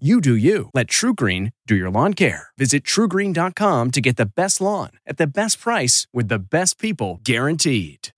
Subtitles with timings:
[0.00, 0.70] You do you.
[0.74, 2.48] Let TruGreen do your lawn care.
[2.58, 7.20] Visit trugreen.com to get the best lawn at the best price with the best people
[7.22, 8.08] guaranteed.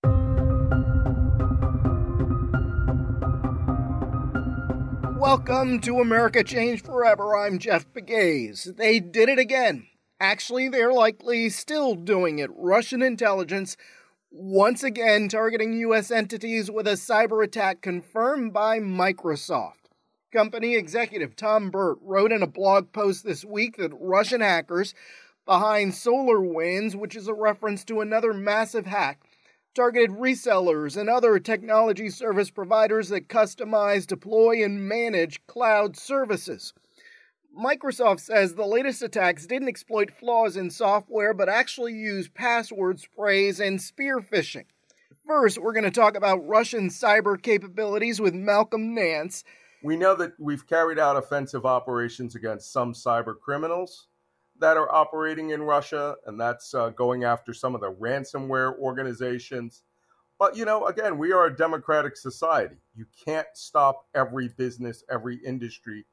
[5.20, 7.36] Welcome to America Changed Forever.
[7.36, 8.74] I'm Jeff Pegues.
[8.76, 9.86] They did it again.
[10.18, 12.48] Actually, they're likely still doing it.
[12.56, 13.76] Russian intelligence
[14.30, 16.10] once again targeting U.S.
[16.10, 19.85] entities with a cyber attack confirmed by Microsoft.
[20.36, 24.92] Company executive Tom Burt wrote in a blog post this week that Russian hackers
[25.46, 29.22] behind SolarWinds, which is a reference to another massive hack,
[29.74, 36.74] targeted resellers and other technology service providers that customize, deploy, and manage cloud services.
[37.58, 43.58] Microsoft says the latest attacks didn't exploit flaws in software, but actually used password sprays
[43.58, 44.66] and spear phishing.
[45.26, 49.42] First, we're going to talk about Russian cyber capabilities with Malcolm Nance.
[49.86, 54.08] We know that we've carried out offensive operations against some cyber criminals
[54.58, 59.82] that are operating in Russia, and that's uh, going after some of the ransomware organizations.
[60.40, 62.74] But, you know, again, we are a democratic society.
[62.96, 66.04] You can't stop every business, every industry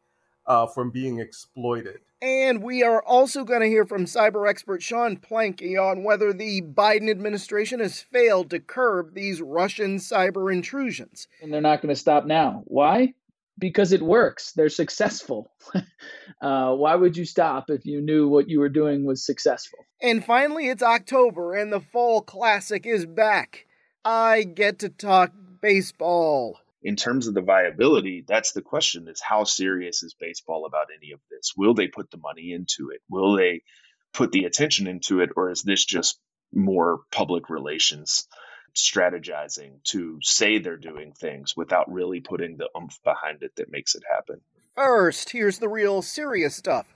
[0.46, 2.02] uh, from being exploited.
[2.22, 6.62] And we are also going to hear from cyber expert Sean Plankey on whether the
[6.62, 11.28] Biden administration has failed to curb these Russian cyber intrusions.
[11.42, 12.62] And they're not going to stop now.
[12.66, 13.16] Why?
[13.58, 14.54] Because it works.
[14.54, 15.52] They're successful.
[16.42, 19.80] uh, why would you stop if you knew what you were doing was successful?
[20.02, 23.66] And finally, it's October and the Fall Classic is back.
[24.04, 26.60] I get to talk baseball.
[26.82, 31.14] In terms of the viability, that's the question is how serious is baseball about any
[31.14, 31.54] of this?
[31.56, 33.02] Will they put the money into it?
[33.10, 33.62] Will they
[34.14, 35.30] put the attention into it?
[35.38, 36.20] Or is this just
[36.54, 38.28] more public relations?
[38.76, 43.96] Strategizing to say they're doing things without really putting the oomph behind it that makes
[43.96, 44.42] it happen.
[44.76, 46.94] First, here's the real serious stuff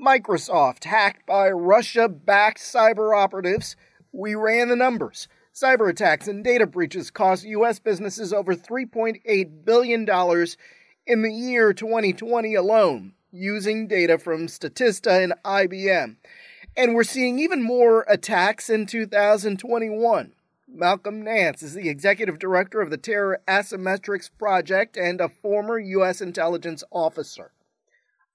[0.00, 3.76] Microsoft hacked by Russia backed cyber operatives.
[4.10, 5.28] We ran the numbers.
[5.54, 7.78] Cyber attacks and data breaches cost U.S.
[7.78, 10.08] businesses over $3.8 billion
[11.06, 16.16] in the year 2020 alone, using data from Statista and IBM.
[16.74, 20.32] And we're seeing even more attacks in 2021.
[20.74, 26.20] Malcolm Nance is the executive director of the Terror Asymmetrics Project and a former U.S.
[26.20, 27.52] intelligence officer.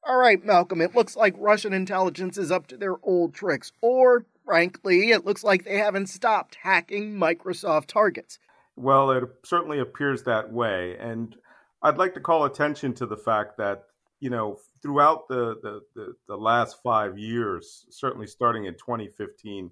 [0.08, 4.26] All right, Malcolm, it looks like Russian intelligence is up to their old tricks, or,
[4.46, 8.40] frankly, it looks like they haven't stopped hacking Microsoft targets.
[8.76, 10.96] Well, it certainly appears that way.
[11.00, 11.36] And
[11.82, 13.84] I'd like to call attention to the fact that,
[14.20, 19.72] you know, throughout the, the, the, the last five years, certainly starting in 2015,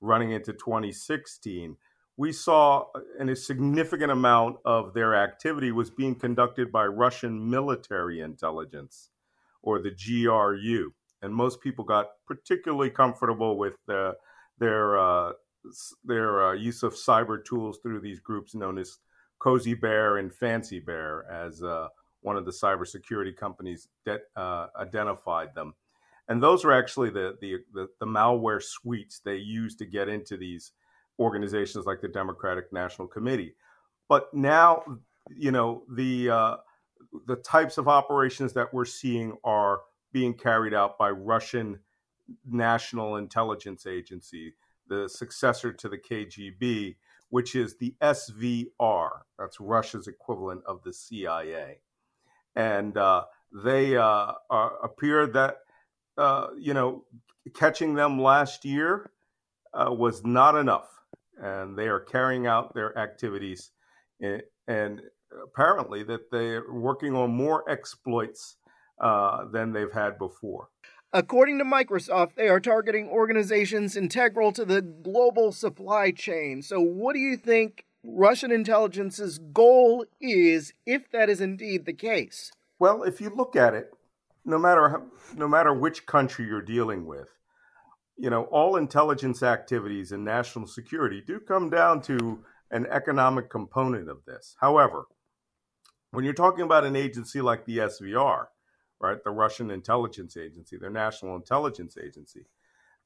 [0.00, 1.76] running into 2016,
[2.16, 2.86] we saw
[3.18, 9.10] and a significant amount of their activity was being conducted by Russian military intelligence
[9.62, 10.92] or the GRU.
[11.22, 14.14] And most people got particularly comfortable with the,
[14.58, 15.32] their, uh,
[16.04, 18.98] their uh, use of cyber tools through these groups known as
[19.38, 21.88] Cozy Bear and Fancy Bear, as uh,
[22.22, 25.74] one of the cybersecurity companies that uh, identified them.
[26.28, 30.36] And those are actually the, the, the, the malware suites they use to get into
[30.36, 30.72] these
[31.18, 33.54] organizations like the Democratic National Committee.
[34.08, 34.82] But now,
[35.34, 36.56] you know, the uh,
[37.26, 39.80] the types of operations that we're seeing are
[40.12, 41.80] being carried out by Russian
[42.48, 44.54] National Intelligence Agency,
[44.88, 46.96] the successor to the KGB,
[47.30, 49.10] which is the SVR.
[49.38, 51.80] That's Russia's equivalent of the CIA,
[52.54, 55.58] and uh, they uh, are, appear that
[56.16, 57.04] uh, you know
[57.54, 59.10] catching them last year
[59.74, 60.95] uh, was not enough
[61.36, 63.70] and they are carrying out their activities.
[64.20, 65.02] And
[65.44, 68.56] apparently, that they're working on more exploits
[69.00, 70.68] uh, than they've had before.
[71.12, 76.62] According to Microsoft, they are targeting organizations integral to the global supply chain.
[76.62, 82.52] So, what do you think Russian intelligence's goal is, if that is indeed the case?
[82.78, 83.92] Well, if you look at it,
[84.44, 85.02] no matter how,
[85.34, 87.28] no matter which country you're dealing with,
[88.16, 94.08] you know, all intelligence activities and national security do come down to an economic component
[94.08, 94.56] of this.
[94.60, 95.06] However,
[96.10, 98.46] when you're talking about an agency like the SVR,
[99.00, 102.46] right, the Russian intelligence agency, their national intelligence agency,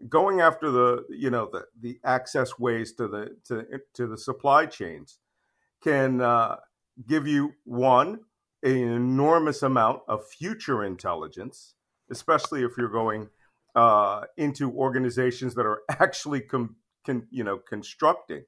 [0.08, 4.64] going after the you know the the access ways to the to to the supply
[4.66, 5.18] chains
[5.82, 6.56] can uh,
[7.06, 8.20] give you one
[8.62, 11.74] an enormous amount of future intelligence,
[12.10, 13.28] especially if you're going
[13.74, 16.76] uh, into organizations that are actually com-
[17.06, 18.44] con- you know constructing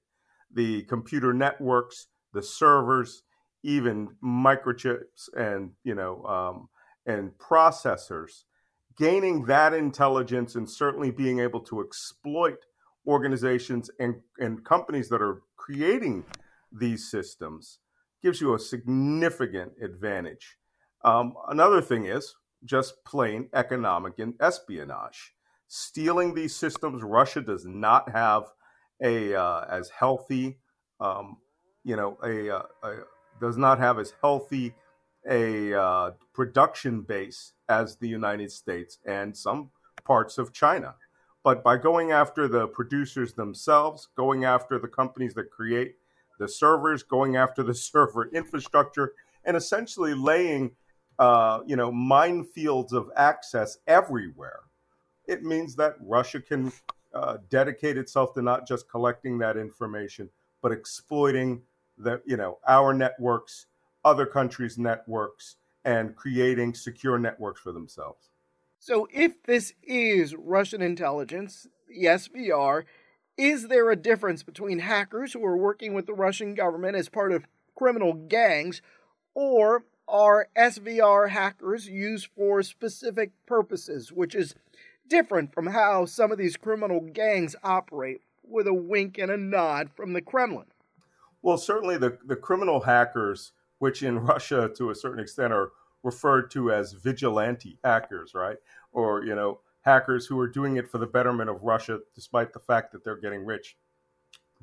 [0.52, 3.22] the computer networks, the servers,
[3.62, 6.68] even microchips and you know um,
[7.06, 8.44] and processors.
[8.98, 12.58] Gaining that intelligence and certainly being able to exploit
[13.06, 16.24] organizations and, and companies that are creating
[16.70, 17.78] these systems
[18.22, 20.56] gives you a significant advantage.
[21.04, 25.34] Um, another thing is just plain economic and espionage.
[25.68, 28.44] Stealing these systems, Russia does not have
[29.02, 30.58] a uh, as healthy,
[31.00, 31.38] um,
[31.84, 32.94] you know, a, a, uh, a,
[33.40, 34.74] does not have as healthy
[35.28, 39.70] a uh, production base as the United States and some
[40.04, 40.94] parts of China.
[41.44, 45.96] But by going after the producers themselves, going after the companies that create
[46.38, 49.14] the servers, going after the server infrastructure,
[49.44, 50.72] and essentially laying,
[51.18, 54.60] uh, you know, minefields of access everywhere.
[55.26, 56.72] It means that Russia can
[57.14, 60.28] uh, dedicate itself to not just collecting that information,
[60.62, 61.62] but exploiting
[61.98, 63.66] the, you know, our networks,
[64.04, 68.30] other countries' networks, and creating secure networks for themselves.
[68.78, 72.84] So, if this is Russian intelligence, the SVR,
[73.36, 77.32] is there a difference between hackers who are working with the Russian government as part
[77.32, 78.82] of criminal gangs,
[79.34, 84.54] or are SVR hackers used for specific purposes, which is
[85.08, 89.90] different from how some of these criminal gangs operate, with a wink and a nod
[89.94, 90.66] from the Kremlin?
[91.42, 95.70] Well, certainly the, the criminal hackers, which in Russia to a certain extent are
[96.02, 98.56] referred to as vigilante hackers, right?
[98.92, 102.58] Or, you know, hackers who are doing it for the betterment of Russia, despite the
[102.58, 103.76] fact that they're getting rich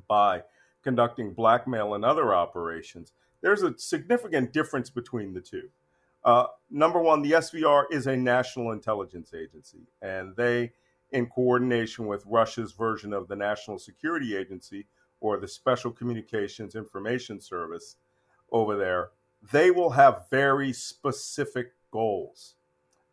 [0.08, 0.42] by
[0.82, 3.12] conducting blackmail and other operations.
[3.42, 5.68] There's a significant difference between the two.
[6.24, 10.72] Uh, number one, the SVR is a national intelligence agency, and they,
[11.12, 14.86] in coordination with Russia's version of the National Security Agency
[15.20, 17.96] or the Special Communications Information Service
[18.52, 19.10] over there,
[19.50, 22.56] they will have very specific goals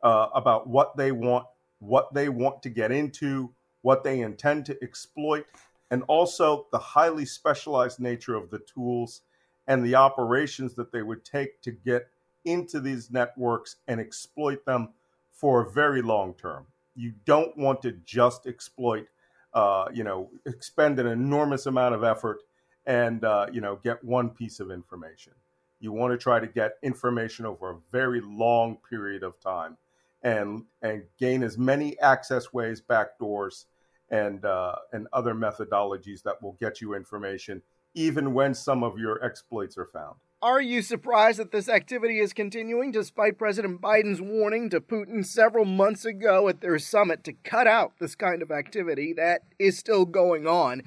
[0.04, 1.46] uh, about what they want
[1.80, 3.54] what they want to get into,
[3.84, 5.46] what they intend to exploit,
[5.92, 9.22] and also the highly specialized nature of the tools
[9.68, 12.08] and the operations that they would take to get
[12.46, 14.90] into these networks and exploit them
[15.32, 16.66] for a very long term.
[16.96, 19.08] You don't want to just exploit,
[19.54, 22.40] uh, you know, expend an enormous amount of effort
[22.86, 25.34] and, uh, you know, get one piece of information.
[25.80, 29.78] You want to try to get information over a very long period of time
[30.24, 33.66] and and gain as many access ways, backdoors,
[34.10, 37.62] and uh, and other methodologies that will get you information,
[37.98, 40.16] even when some of your exploits are found.
[40.40, 45.66] Are you surprised that this activity is continuing despite President Biden's warning to Putin several
[45.66, 50.06] months ago at their summit to cut out this kind of activity that is still
[50.06, 50.84] going on?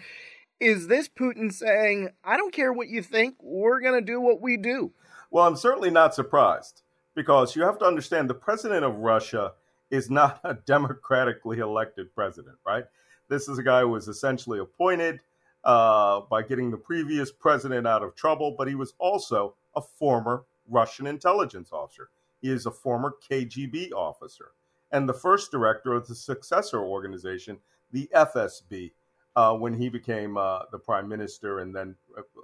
[0.61, 4.41] Is this Putin saying, I don't care what you think, we're going to do what
[4.41, 4.93] we do?
[5.33, 6.83] Well, I'm certainly not surprised
[7.17, 9.55] because you have to understand the president of Russia
[9.91, 12.85] is not a democratically elected president, right?
[13.29, 15.19] This is a guy who was essentially appointed
[15.65, 20.45] uh, by getting the previous president out of trouble, but he was also a former
[20.69, 22.09] Russian intelligence officer.
[22.41, 24.53] He is a former KGB officer
[24.93, 27.59] and the first director of the successor organization,
[27.93, 28.93] the FSB,
[29.37, 31.95] uh, when he became uh, the prime minister and then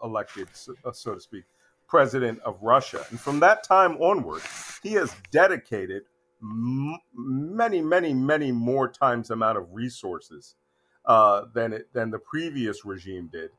[0.02, 1.44] elected, so, uh, so to speak,
[1.88, 3.04] president of Russia.
[3.11, 4.42] And from that time onward,
[4.82, 6.02] he has dedicated
[6.40, 10.54] m- many, many, many more times amount of resources
[11.06, 13.50] uh, than it, than the previous regime did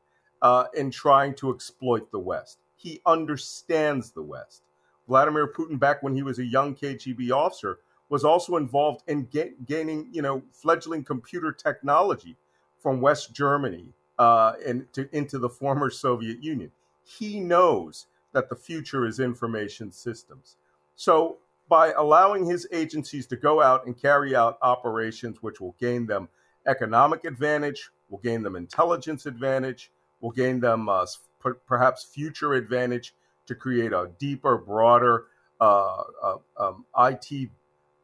[0.42, 2.58] uh, in trying to exploit the West.
[2.76, 4.62] He understands the West.
[5.08, 9.54] Vladimir Putin, back when he was a young KGB officer, was also involved in ga-
[9.66, 12.36] gaining, you know, fledgling computer technology
[12.78, 13.86] from West Germany
[14.18, 16.70] uh, and to, into the former Soviet Union.
[17.04, 20.56] He knows that the future is information systems.
[20.96, 21.38] So,
[21.68, 26.28] by allowing his agencies to go out and carry out operations which will gain them
[26.68, 31.06] economic advantage, will gain them intelligence advantage, will gain them uh,
[31.42, 33.14] p- perhaps future advantage
[33.46, 35.26] to create a deeper, broader
[35.60, 37.50] uh, uh, um, IT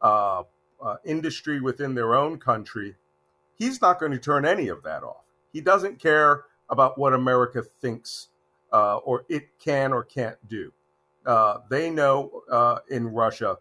[0.01, 0.43] uh,
[0.83, 2.95] uh, industry within their own country,
[3.55, 5.23] he's not going to turn any of that off.
[5.53, 8.29] He doesn't care about what America thinks
[8.73, 10.73] uh, or it can or can't do.
[11.69, 13.57] They know in Russia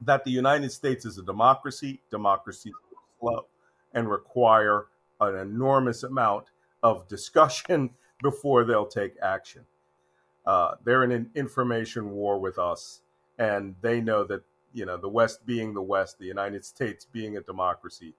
[0.00, 2.00] that the United States is a democracy.
[2.10, 2.76] Democracy is
[3.20, 3.46] slow
[3.94, 4.86] and require
[5.20, 6.46] an enormous amount
[6.82, 7.90] of discussion
[8.22, 9.64] before they'll take action.
[10.46, 13.00] Uh, they're in an information war with us,
[13.38, 17.36] and they know that you know the West being the West, the United States being
[17.36, 18.14] a democracy,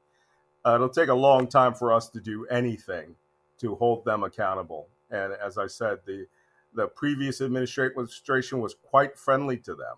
[0.65, 3.15] uh, it'll take a long time for us to do anything
[3.59, 4.87] to hold them accountable.
[5.11, 6.25] And as I said, the
[6.73, 9.95] the previous administration was quite friendly to them,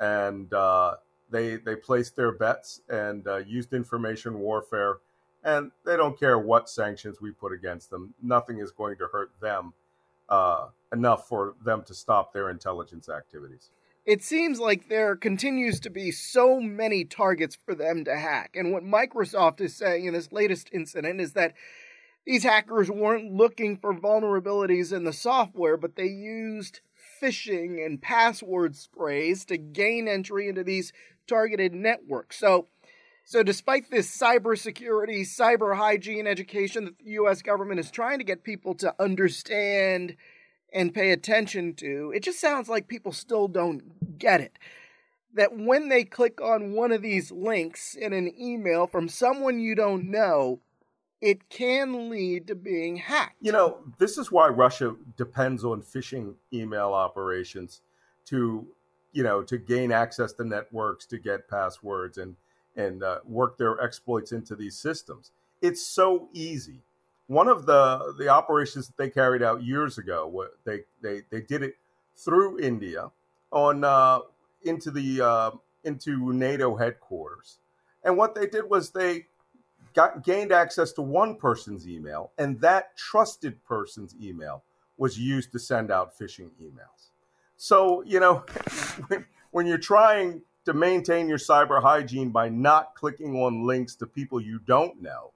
[0.00, 0.96] and uh,
[1.30, 4.98] they they placed their bets and uh, used information warfare.
[5.42, 8.14] And they don't care what sanctions we put against them.
[8.22, 9.74] Nothing is going to hurt them
[10.30, 13.70] uh, enough for them to stop their intelligence activities
[14.06, 18.54] it seems like there continues to be so many targets for them to hack.
[18.54, 21.54] And what Microsoft is saying in this latest incident is that
[22.26, 26.80] these hackers weren't looking for vulnerabilities in the software, but they used
[27.22, 30.92] phishing and password sprays to gain entry into these
[31.26, 32.38] targeted networks.
[32.38, 32.68] So,
[33.24, 38.44] so despite this cybersecurity, cyber hygiene education that the US government is trying to get
[38.44, 40.16] people to understand
[40.72, 44.58] and pay attention to, it just sounds like people still don't get it.
[45.34, 49.74] That when they click on one of these links in an email from someone you
[49.74, 50.60] don't know,
[51.24, 53.36] it can lead to being hacked.
[53.40, 57.80] You know, this is why Russia depends on phishing email operations
[58.26, 58.66] to,
[59.14, 62.36] you know, to gain access to networks, to get passwords, and
[62.76, 65.30] and uh, work their exploits into these systems.
[65.62, 66.82] It's so easy
[67.26, 71.62] one of the the operations that they carried out years ago, they they they did
[71.62, 71.76] it
[72.16, 73.10] through India
[73.50, 74.20] on uh,
[74.62, 75.50] into the uh,
[75.84, 77.58] into NATO headquarters,
[78.02, 79.26] and what they did was they
[79.94, 84.62] got gained access to one person's email, and that trusted person's email
[84.96, 87.10] was used to send out phishing emails.
[87.56, 88.44] So you know,
[89.50, 94.40] when, you're trying to maintain your cyber hygiene by not clicking on links to people
[94.40, 95.34] you don't know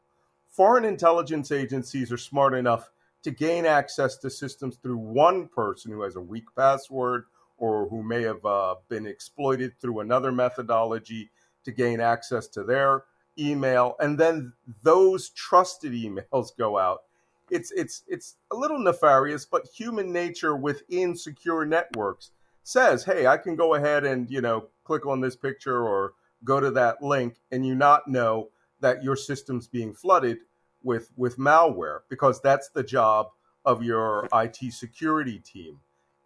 [0.58, 2.90] foreign intelligence agencies are smart enough
[3.22, 7.26] to gain access to systems through one person who has a weak password
[7.58, 11.30] or who may have uh, been exploited through another methodology
[11.64, 13.04] to gain access to their
[13.38, 13.94] email.
[14.00, 17.02] And then those trusted emails go out
[17.50, 22.31] it's it's it's a little nefarious but human nature within secure networks
[22.62, 26.12] says hey i can go ahead and you know click on this picture or
[26.45, 28.49] go to that link and you not know
[28.81, 30.38] that your system's being flooded
[30.83, 33.28] with with malware because that's the job
[33.64, 35.78] of your IT security team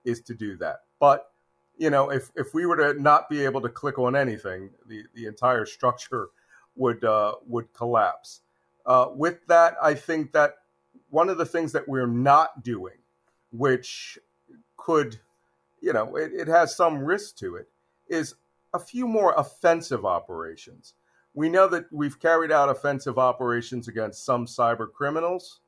[0.04, 0.80] is to do that.
[1.00, 1.30] But
[1.76, 5.04] you know, if if we were to not be able to click on anything, the
[5.14, 6.28] the entire structure
[6.76, 8.40] would uh, would collapse.
[8.84, 10.56] Uh, with that, I think that
[11.10, 12.96] one of the things that we're not doing,
[13.50, 14.18] which
[14.76, 15.18] could,
[15.80, 17.68] you know, it, it has some risk to it,
[18.08, 18.34] is
[18.74, 20.94] a few more offensive operations.
[21.34, 25.60] We know that we've carried out offensive operations against some cyber criminals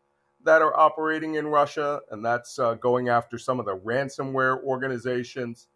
[0.44, 5.68] that are operating in Russia, and that's uh, going after some of the ransomware organizations.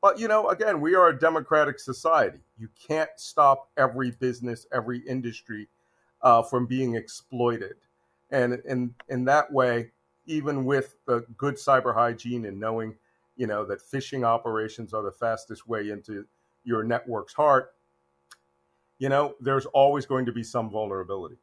[0.00, 2.38] But, you know, again, we are a democratic society.
[2.56, 5.68] You can't stop every business, every industry
[6.22, 7.74] uh, from being exploited.
[8.32, 9.92] And in, in that way,
[10.26, 12.96] even with the good cyber hygiene and knowing,
[13.36, 16.24] you know, that phishing operations are the fastest way into
[16.64, 17.74] your network's heart,
[18.98, 21.36] you know, there's always going to be some vulnerability.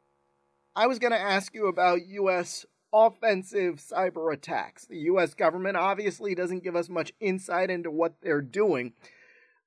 [0.74, 2.66] I was going to ask you about U.S.
[2.92, 4.86] offensive cyber attacks.
[4.86, 5.34] The U.S.
[5.34, 8.94] government obviously doesn't give us much insight into what they're doing.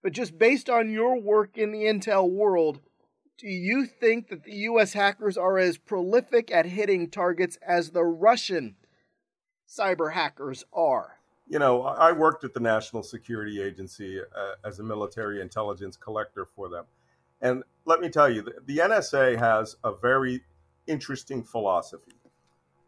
[0.01, 2.81] But just based on your work in the intel world,
[3.37, 4.93] do you think that the U.S.
[4.93, 8.75] hackers are as prolific at hitting targets as the Russian
[9.67, 11.17] cyber hackers are?
[11.47, 16.45] You know, I worked at the National Security Agency uh, as a military intelligence collector
[16.55, 16.85] for them.
[17.41, 20.41] And let me tell you, the, NSA has a very
[20.87, 22.13] interesting philosophy.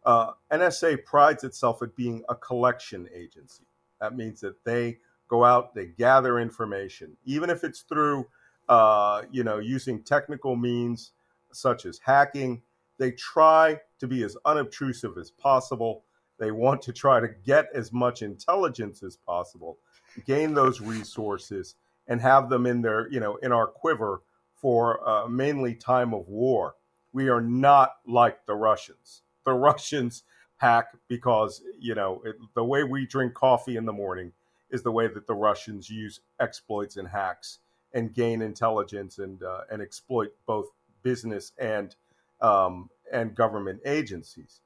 [0.04, 3.64] Uh, NSA prides itself at being a collection agency.
[4.00, 4.98] That means that they
[5.28, 8.26] go out, they gather information, even if it's through,
[8.68, 11.12] uh, you know, using technical means
[11.52, 12.62] such as hacking.
[12.98, 16.04] They try to be as unobtrusive as possible.
[16.38, 19.78] They want to try to get as much intelligence as possible,
[20.26, 21.76] gain those resources,
[22.08, 24.22] and have them in their, you know, in our quiver
[24.54, 26.74] for uh, mainly time of war.
[27.12, 29.22] We are not like the Russians.
[29.44, 30.24] The Russians
[30.58, 34.32] hack because, you know, it, the way we drink coffee in the morning
[34.70, 37.58] is the way that the Russians use exploits and hacks
[37.96, 40.66] and gain intelligence and uh, and exploit both
[41.02, 41.96] business and
[42.40, 44.60] um, and government agencies.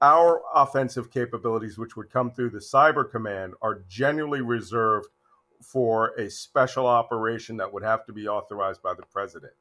[0.00, 5.08] Our offensive capabilities, which would come through the Cyber Command, are generally reserved
[5.62, 9.54] for a special operation that would have to be authorized by the president.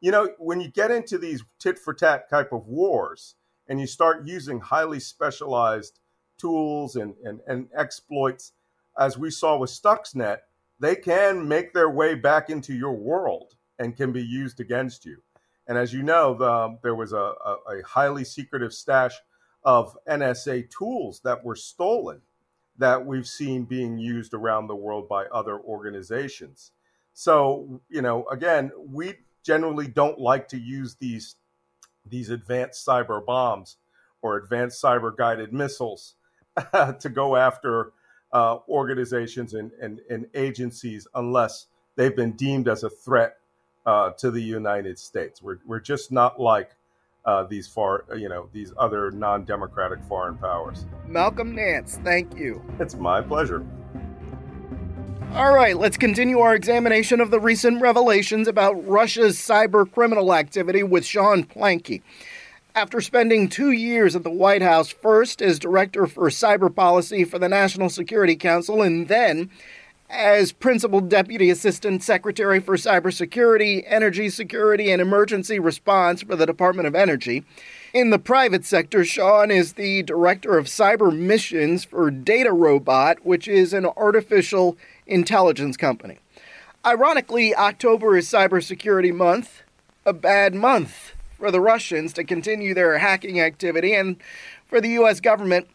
[0.00, 3.34] You know, when you get into these tit for tat type of wars
[3.66, 5.98] and you start using highly specialized
[6.38, 8.52] tools and, and, and exploits,
[8.96, 10.38] as we saw with Stuxnet,
[10.80, 15.18] they can make their way back into your world and can be used against you.
[15.66, 19.14] And as you know, the, there was a, a, a highly secretive stash
[19.62, 22.22] of NSA tools that were stolen
[22.78, 26.72] that we've seen being used around the world by other organizations.
[27.12, 31.36] So, you know, again, we generally don't like to use these
[32.06, 33.76] these advanced cyber bombs
[34.22, 36.14] or advanced cyber guided missiles
[36.72, 37.92] to go after
[38.32, 43.38] uh, organizations and, and, and agencies unless they've been deemed as a threat
[43.86, 45.42] uh, to the United States.
[45.42, 46.70] We're, we're just not like
[47.24, 50.86] uh, these far, you know, these other non-democratic foreign powers.
[51.06, 52.62] Malcolm Nance, thank you.
[52.78, 53.66] It's my pleasure.
[55.34, 60.82] All right, let's continue our examination of the recent revelations about Russia's cyber criminal activity
[60.82, 62.02] with Sean Plankey.
[62.80, 67.38] After spending two years at the White House, first as Director for Cyber Policy for
[67.38, 69.50] the National Security Council, and then
[70.08, 76.88] as Principal Deputy Assistant Secretary for Cybersecurity, Energy Security, and Emergency Response for the Department
[76.88, 77.44] of Energy.
[77.92, 83.74] In the private sector, Sean is the Director of Cyber Missions for DataRobot, which is
[83.74, 86.18] an artificial intelligence company.
[86.86, 89.64] Ironically, October is Cybersecurity Month,
[90.06, 94.16] a bad month for the Russians to continue their hacking activity and
[94.66, 95.20] for the U.S.
[95.20, 95.66] government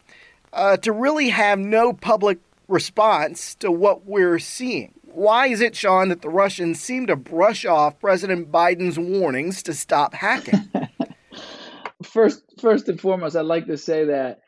[0.52, 4.94] uh, to really have no public response to what we're seeing.
[5.02, 9.74] Why is it, Sean, that the Russians seem to brush off President Biden's warnings to
[9.74, 10.70] stop hacking?
[12.02, 14.40] first, first and foremost, I'd like to say that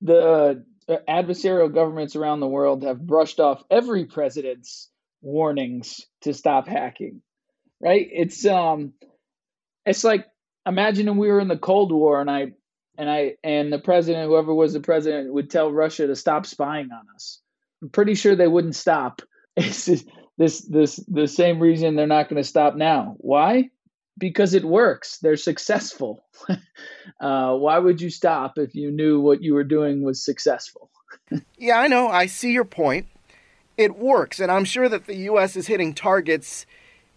[0.00, 4.88] the uh, adversarial governments around the world have brushed off every president's
[5.22, 7.22] warnings to stop hacking.
[7.80, 8.08] Right?
[8.10, 8.94] It's um,
[9.84, 10.26] it's like
[10.66, 12.52] imagining we were in the Cold War and I
[12.96, 16.90] and I and the president, whoever was the president, would tell Russia to stop spying
[16.92, 17.40] on us
[17.84, 19.22] I'm pretty sure they wouldn't stop.
[19.56, 19.86] It's
[20.36, 23.14] this this the same reason they're not going to stop now.
[23.18, 23.70] Why?
[24.18, 25.18] Because it works.
[25.18, 26.24] They're successful.
[27.20, 30.90] uh, why would you stop if you knew what you were doing was successful?
[31.56, 32.08] yeah, I know.
[32.08, 33.06] I see your point.
[33.76, 35.54] It works, and I'm sure that the U.S.
[35.54, 36.66] is hitting targets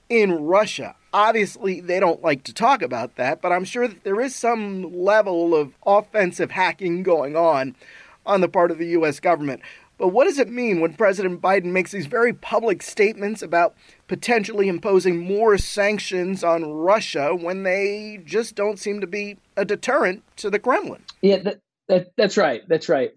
[0.08, 0.96] in Russia.
[1.18, 4.96] Obviously, they don't like to talk about that, but I'm sure that there is some
[4.96, 7.76] level of offensive hacking going on
[8.24, 9.20] on the part of the U.S.
[9.20, 9.62] government.
[9.98, 13.74] But what does it mean when President Biden makes these very public statements about
[14.08, 20.22] potentially imposing more sanctions on Russia when they just don't seem to be a deterrent
[20.38, 21.04] to the Kremlin?
[21.24, 22.62] Yeah, that, that, that's right.
[22.70, 23.10] That's right.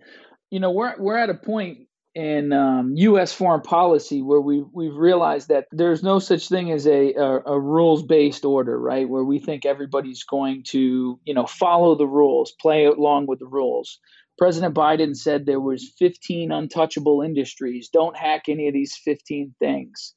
[0.51, 1.81] You know, we're we're at a point
[2.15, 3.33] in um, U.S.
[3.33, 7.61] foreign policy where we we've realized that there's no such thing as a a, a
[7.61, 9.09] rules based order, right?
[9.09, 13.47] Where we think everybody's going to you know follow the rules, play along with the
[13.47, 13.99] rules.
[14.39, 17.91] President Biden said there was 15 untouchable industries.
[17.93, 20.15] Don't hack any of these 15 things.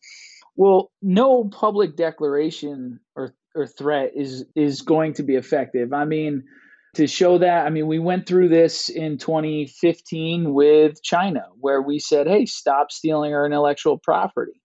[0.56, 5.94] Well, no public declaration or, or threat is is going to be effective.
[5.94, 6.44] I mean,
[6.96, 12.00] to show that, I mean, we went through this in 2015 with China, where we
[12.00, 14.62] said, "Hey, stop stealing our intellectual property."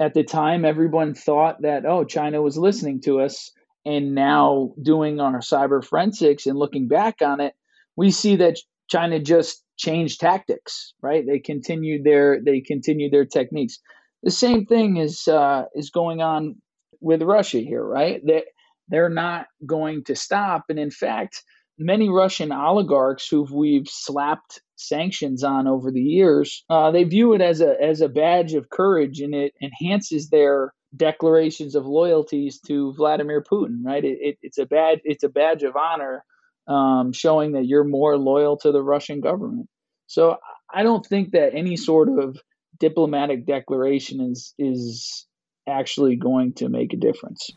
[0.00, 3.50] At the time, everyone thought that, oh, China was listening to us,
[3.84, 7.54] and now doing our cyber forensics and looking back on it,
[7.96, 11.24] we see that China just changed tactics, right?
[11.26, 13.78] They continued their they continued their techniques.
[14.22, 16.56] The same thing is uh, is going on
[17.00, 18.20] with Russia here, right?
[18.24, 18.44] They
[18.88, 21.42] they're not going to stop, and in fact,
[21.78, 27.40] many Russian oligarchs who we've slapped sanctions on over the years, uh, they view it
[27.40, 32.92] as a as a badge of courage, and it enhances their declarations of loyalties to
[32.94, 34.04] Vladimir Putin, right?
[34.04, 36.24] It, it, it's a bad it's a badge of honor
[36.66, 39.68] um, showing that you're more loyal to the Russian government.
[40.06, 40.36] So
[40.72, 42.38] I don't think that any sort of
[42.78, 45.26] diplomatic declaration is is
[45.68, 47.50] actually going to make a difference.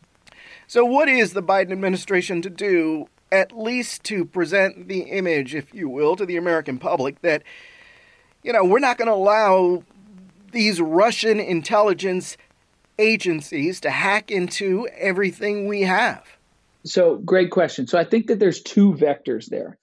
[0.66, 5.74] So what is the Biden administration to do at least to present the image if
[5.74, 7.42] you will to the American public that
[8.42, 9.84] you know, we're not going to allow
[10.50, 12.36] these Russian intelligence
[12.98, 16.24] agencies to hack into everything we have.
[16.84, 17.86] So, great question.
[17.86, 19.78] So, I think that there's two vectors there.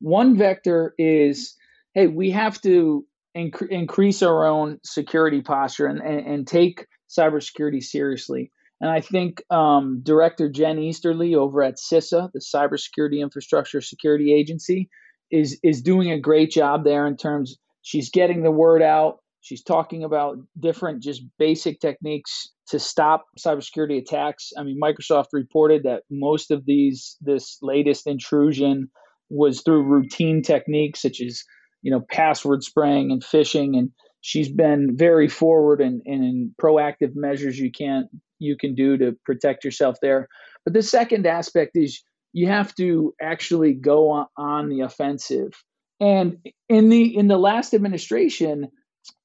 [0.00, 1.54] One vector is,
[1.94, 3.06] hey, we have to
[3.36, 8.50] inc- increase our own security posture and, and, and take cybersecurity seriously.
[8.80, 14.88] And I think um, Director Jen Easterly over at CISA, the Cybersecurity Infrastructure Security Agency,
[15.30, 19.18] is is doing a great job there in terms she's getting the word out.
[19.40, 24.52] She's talking about different just basic techniques to stop cybersecurity attacks.
[24.56, 28.90] I mean, Microsoft reported that most of these this latest intrusion
[29.30, 31.42] was through routine techniques such as
[31.82, 37.14] you know password spraying and phishing and she's been very forward and in, in proactive
[37.14, 40.28] measures you can you can do to protect yourself there
[40.64, 45.52] but the second aspect is you have to actually go on, on the offensive
[46.00, 48.68] and in the in the last administration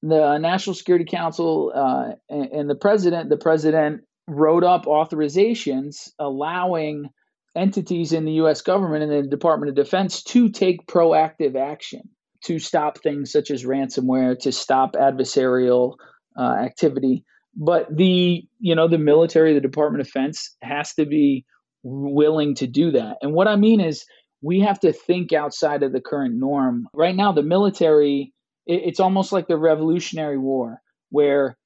[0.02, 7.10] the national security council uh, and, and the president the president wrote up authorizations allowing
[7.56, 12.02] entities in the US government and the Department of Defense to take proactive action
[12.44, 15.94] to stop things such as ransomware, to stop adversarial
[16.38, 17.24] uh, activity.
[17.56, 21.44] But the you know the military, the Department of Defense has to be
[21.82, 23.18] willing to do that.
[23.22, 24.04] And what I mean is
[24.42, 26.88] we have to think outside of the current norm.
[26.94, 28.32] Right now, the military
[28.66, 31.56] it's almost like the Revolutionary War, where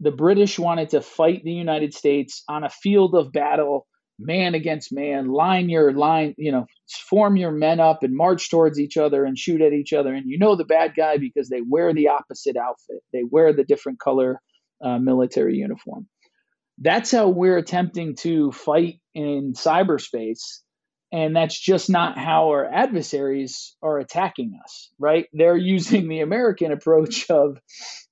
[0.00, 3.86] the British wanted to fight the United States on a field of battle
[4.18, 6.66] man against man, line your line, you know,
[7.08, 10.12] form your men up and march towards each other and shoot at each other.
[10.12, 13.64] And you know the bad guy because they wear the opposite outfit, they wear the
[13.64, 14.40] different color
[14.82, 16.08] uh, military uniform.
[16.78, 20.60] That's how we're attempting to fight in cyberspace.
[21.10, 25.26] And that's just not how our adversaries are attacking us, right?
[25.32, 27.58] They're using the American approach of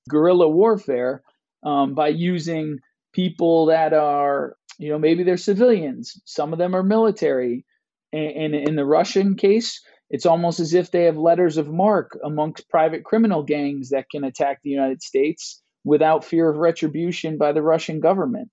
[0.09, 1.21] guerrilla warfare
[1.63, 2.79] um, by using
[3.13, 6.21] people that are you know, maybe they're civilians.
[6.25, 7.65] Some of them are military.
[8.13, 12.69] And, in the Russian case, it's almost as if they have letters of marque amongst
[12.69, 17.61] private criminal gangs that can attack the United States without fear of retribution by the
[17.61, 18.49] Russian government.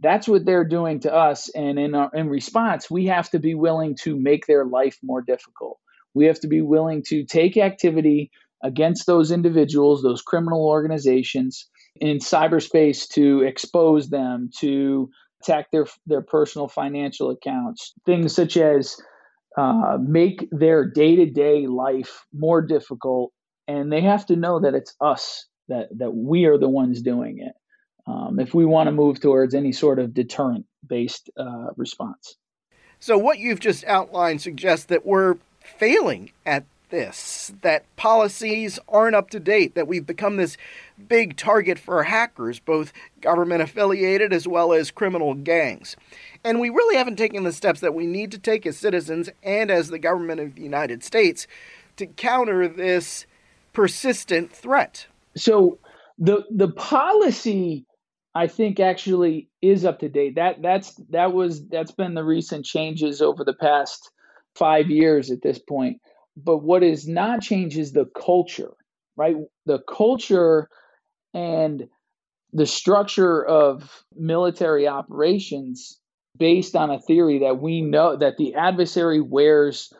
[0.00, 1.48] That's what they're doing to us.
[1.54, 5.22] And in, our, in response, we have to be willing to make their life more
[5.22, 5.78] difficult.
[6.12, 8.30] We have to be willing to take activity
[8.62, 11.66] against those individuals, those criminal organizations
[11.96, 15.08] in cyberspace to expose them, to
[15.42, 17.94] attack their their personal financial accounts.
[18.04, 18.96] Things such as
[19.56, 23.32] uh, make their day to day life more difficult,
[23.66, 27.38] and they have to know that it's us that that we are the ones doing
[27.38, 27.54] it.
[28.06, 32.36] Um, if we want to move towards any sort of deterrent based uh, response.
[33.00, 39.30] So, what you've just outlined suggests that we're failing at this, that policies aren't up
[39.30, 40.56] to date, that we've become this
[41.08, 45.96] big target for hackers, both government affiliated as well as criminal gangs.
[46.44, 49.70] And we really haven't taken the steps that we need to take as citizens and
[49.70, 51.46] as the government of the United States
[51.96, 53.26] to counter this
[53.72, 55.06] persistent threat.
[55.36, 55.78] So
[56.18, 57.86] the the policy
[58.34, 60.34] I think actually is up to date.
[60.36, 64.10] That that's that was that's been the recent changes over the past
[64.56, 65.98] 5 years at this point.
[66.36, 68.72] But what is not changed is the culture,
[69.16, 69.36] right?
[69.66, 70.68] The culture
[71.32, 71.84] and
[72.52, 75.98] the structure of military operations
[76.36, 79.92] based on a theory that we know that the adversary wears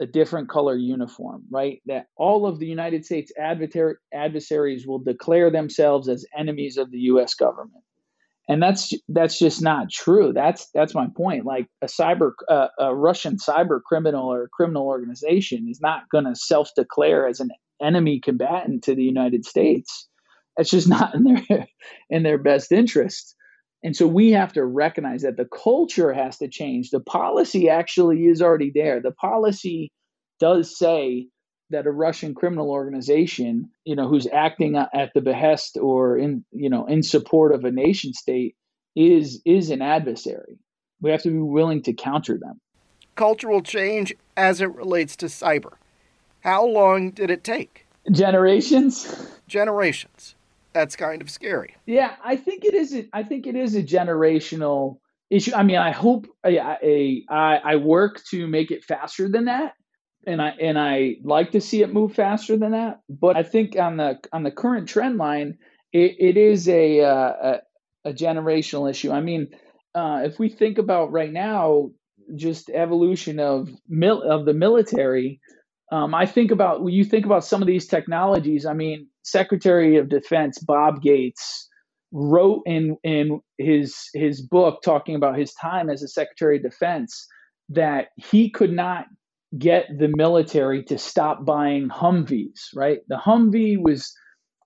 [0.00, 1.80] a different color uniform, right?
[1.86, 7.34] That all of the United States adversaries will declare themselves as enemies of the US
[7.34, 7.84] government.
[8.48, 10.32] And that's that's just not true.
[10.34, 11.46] That's that's my point.
[11.46, 16.34] Like a cyber uh, a russian cyber criminal or criminal organization is not going to
[16.34, 17.50] self-declare as an
[17.82, 20.08] enemy combatant to the united states.
[20.56, 21.66] That's just not in their
[22.10, 23.34] in their best interest
[23.84, 28.24] and so we have to recognize that the culture has to change the policy actually
[28.26, 29.92] is already there the policy
[30.40, 31.28] does say
[31.70, 36.70] that a Russian criminal organization, you know, who's acting at the behest or in, you
[36.70, 38.54] know, in support of a nation state
[38.94, 40.58] is is an adversary.
[41.00, 42.60] We have to be willing to counter them.
[43.16, 45.74] Cultural change as it relates to cyber.
[46.40, 47.86] How long did it take?
[48.10, 49.28] Generations.
[49.48, 50.34] Generations.
[50.74, 51.76] That's kind of scary.
[51.86, 52.94] Yeah, I think it is.
[52.94, 54.98] A, I think it is a generational
[55.30, 55.54] issue.
[55.54, 59.72] I mean, I hope I, I, I work to make it faster than that
[60.26, 63.00] and I and I like to see it move faster than that.
[63.08, 65.58] But I think on the on the current trend line,
[65.92, 67.32] it, it is a, uh,
[68.04, 69.12] a, a generational issue.
[69.12, 69.48] I mean,
[69.94, 71.90] uh, if we think about right now,
[72.34, 75.40] just evolution of mil- of the military.
[75.92, 78.66] Um, I think about when you think about some of these technologies.
[78.66, 81.68] I mean, Secretary of Defense Bob Gates
[82.12, 87.26] wrote in in his his book talking about his time as a Secretary of Defense
[87.70, 89.06] that he could not
[89.58, 92.98] get the military to stop buying Humvees, right?
[93.08, 94.12] The Humvee was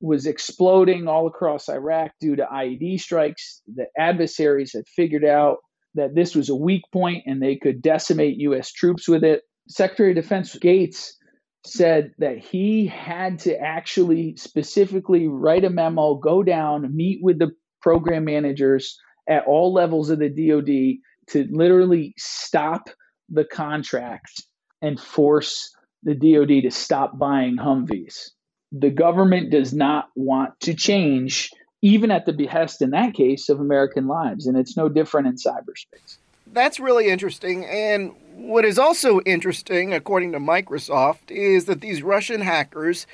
[0.01, 3.62] was exploding all across Iraq due to IED strikes.
[3.75, 5.59] The adversaries had figured out
[5.94, 8.71] that this was a weak point and they could decimate U.S.
[8.73, 9.42] troops with it.
[9.68, 11.17] Secretary of Defense Gates
[11.64, 17.51] said that he had to actually specifically write a memo, go down, meet with the
[17.83, 20.99] program managers at all levels of the DoD
[21.31, 22.88] to literally stop
[23.29, 24.44] the contract
[24.81, 28.31] and force the DoD to stop buying Humvees.
[28.73, 31.51] The government does not want to change,
[31.83, 34.47] even at the behest, in that case, of American lives.
[34.47, 36.18] And it's no different in cyberspace.
[36.47, 37.66] That's really interesting.
[37.66, 43.07] And what is also interesting, according to Microsoft, is that these Russian hackers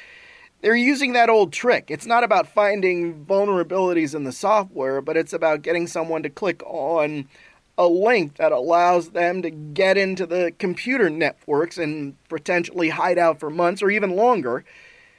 [0.64, 1.90] they're using that old trick.
[1.90, 6.62] It's not about finding vulnerabilities in the software, but it's about getting someone to click
[6.64, 7.28] on
[7.76, 13.40] a link that allows them to get into the computer networks and potentially hide out
[13.40, 14.64] for months or even longer.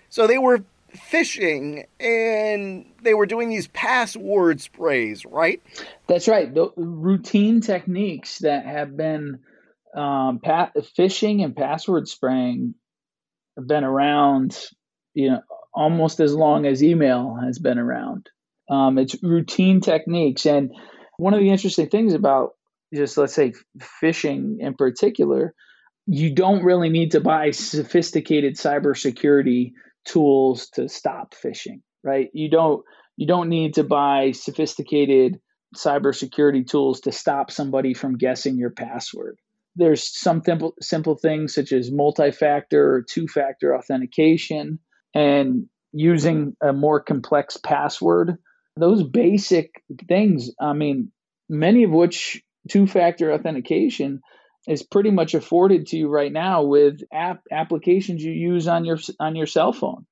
[0.09, 0.63] So they were
[0.95, 5.61] phishing and they were doing these password sprays, right?
[6.07, 6.51] That's right.
[6.51, 9.41] The routine techniques that have been
[9.95, 12.75] um, pa- phishing and password spraying
[13.57, 14.57] have been around,
[15.13, 15.41] you know,
[15.73, 18.29] almost as long as email has been around.
[18.69, 20.71] Um, it's routine techniques, and
[21.17, 22.51] one of the interesting things about
[22.93, 23.53] just let's say
[24.01, 25.53] phishing in particular,
[26.07, 29.73] you don't really need to buy sophisticated cybersecurity
[30.05, 32.29] tools to stop phishing, right?
[32.33, 32.83] You don't
[33.17, 35.39] you don't need to buy sophisticated
[35.75, 39.37] cybersecurity tools to stop somebody from guessing your password.
[39.75, 44.79] There's some simple simple things such as multi-factor or two-factor authentication
[45.13, 48.37] and using a more complex password
[48.77, 51.11] those basic things, I mean,
[51.49, 54.21] many of which two factor authentication
[54.67, 58.97] is pretty much afforded to you right now with app applications you use on your
[59.19, 60.05] on your cell phone.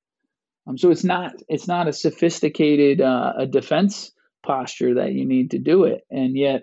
[0.66, 4.12] Um, so it's not it's not a sophisticated uh, a defense
[4.44, 6.62] posture that you need to do it, and yet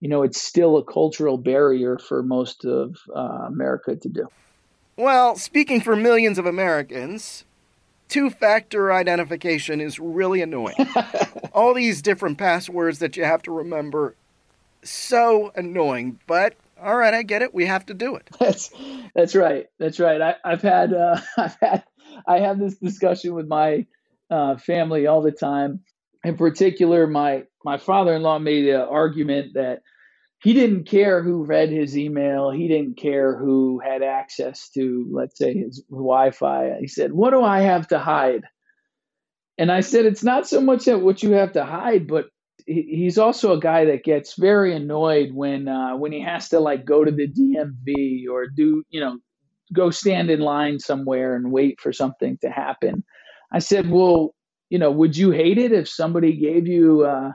[0.00, 4.28] you know it's still a cultural barrier for most of uh, America to do.
[4.96, 7.44] Well, speaking for millions of Americans,
[8.08, 10.74] two factor identification is really annoying.
[11.52, 14.14] All these different passwords that you have to remember,
[14.82, 16.18] so annoying.
[16.26, 17.54] But all right, I get it.
[17.54, 18.28] We have to do it.
[18.38, 18.70] That's
[19.14, 19.66] that's right.
[19.78, 20.20] That's right.
[20.20, 21.84] I, have had uh, I've had
[22.26, 23.86] I have this discussion with my
[24.30, 25.80] uh, family all the time.
[26.24, 29.80] In particular, my my father in law made an argument that
[30.42, 32.50] he didn't care who read his email.
[32.50, 36.76] He didn't care who had access to, let's say, his Wi Fi.
[36.80, 38.44] He said, What do I have to hide?
[39.58, 42.26] And I said, It's not so much that what you have to hide, but
[42.66, 46.84] he's also a guy that gets very annoyed when uh, when he has to like
[46.84, 49.18] go to the DMV or do you know
[49.72, 53.04] go stand in line somewhere and wait for something to happen.
[53.52, 54.34] I said, well,
[54.70, 57.32] you know, would you hate it if somebody gave you uh,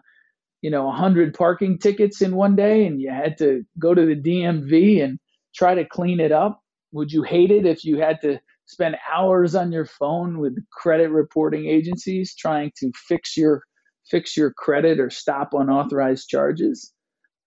[0.63, 4.15] you know 100 parking tickets in one day and you had to go to the
[4.15, 5.19] DMV and
[5.53, 6.61] try to clean it up?
[6.93, 11.11] Would you hate it if you had to spend hours on your phone with credit
[11.11, 13.61] reporting agencies trying to fix your
[14.09, 16.93] fix your credit or stop unauthorized charges?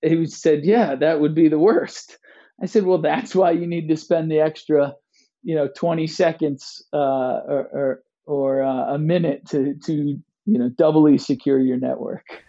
[0.02, 2.18] He said yeah that would be the worst.
[2.62, 4.94] I said well that's why you need to spend the extra
[5.42, 10.68] you know 20 seconds uh, or or, or uh, a minute to to you know
[10.68, 12.42] doubly secure your network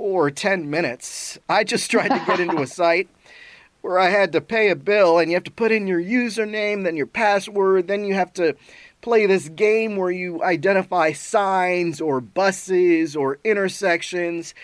[0.00, 1.38] or 10 minutes.
[1.48, 3.08] I just tried to get into a site
[3.82, 6.84] where I had to pay a bill and you have to put in your username,
[6.84, 8.56] then your password, then you have to
[9.02, 14.54] play this game where you identify signs or buses or intersections.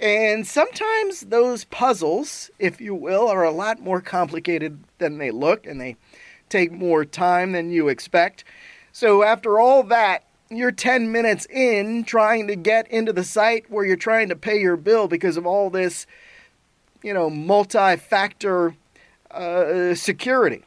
[0.00, 5.66] And sometimes those puzzles, if you will, are a lot more complicated than they look
[5.66, 5.96] and they
[6.48, 8.44] take more time than you expect.
[8.92, 10.24] So, after all that,
[10.56, 14.60] you're 10 minutes in trying to get into the site where you're trying to pay
[14.60, 16.06] your bill because of all this,
[17.02, 18.74] you know, multi factor
[19.30, 20.62] uh, security.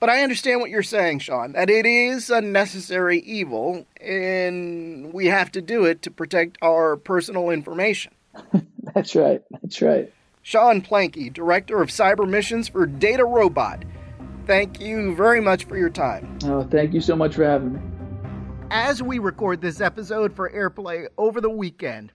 [0.00, 5.26] But I understand what you're saying, Sean, that it is a necessary evil and we
[5.26, 8.12] have to do it to protect our personal information.
[8.94, 9.42] That's right.
[9.62, 10.12] That's right.
[10.42, 13.84] Sean Plankey, Director of Cyber Missions for DataRobot.
[14.46, 16.38] Thank you very much for your time.
[16.44, 17.80] Oh, thank you so much for having me.
[18.76, 22.12] As we record this episode for airplay over the weekend,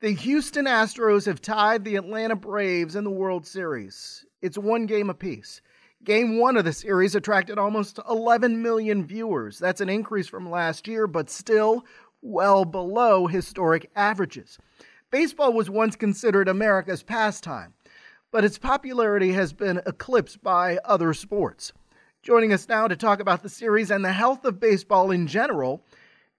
[0.00, 4.26] the Houston Astros have tied the Atlanta Braves in the World Series.
[4.42, 5.62] It's one game apiece.
[6.04, 9.58] Game one of the series attracted almost 11 million viewers.
[9.58, 11.86] That's an increase from last year, but still
[12.20, 14.58] well below historic averages.
[15.10, 17.72] Baseball was once considered America's pastime,
[18.30, 21.72] but its popularity has been eclipsed by other sports.
[22.22, 25.82] Joining us now to talk about the series and the health of baseball in general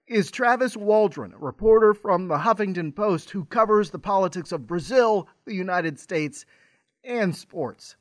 [0.06, 5.28] is Travis Waldron, a reporter from the Huffington Post who covers the politics of Brazil,
[5.46, 6.44] the United States,
[7.02, 7.96] and sports.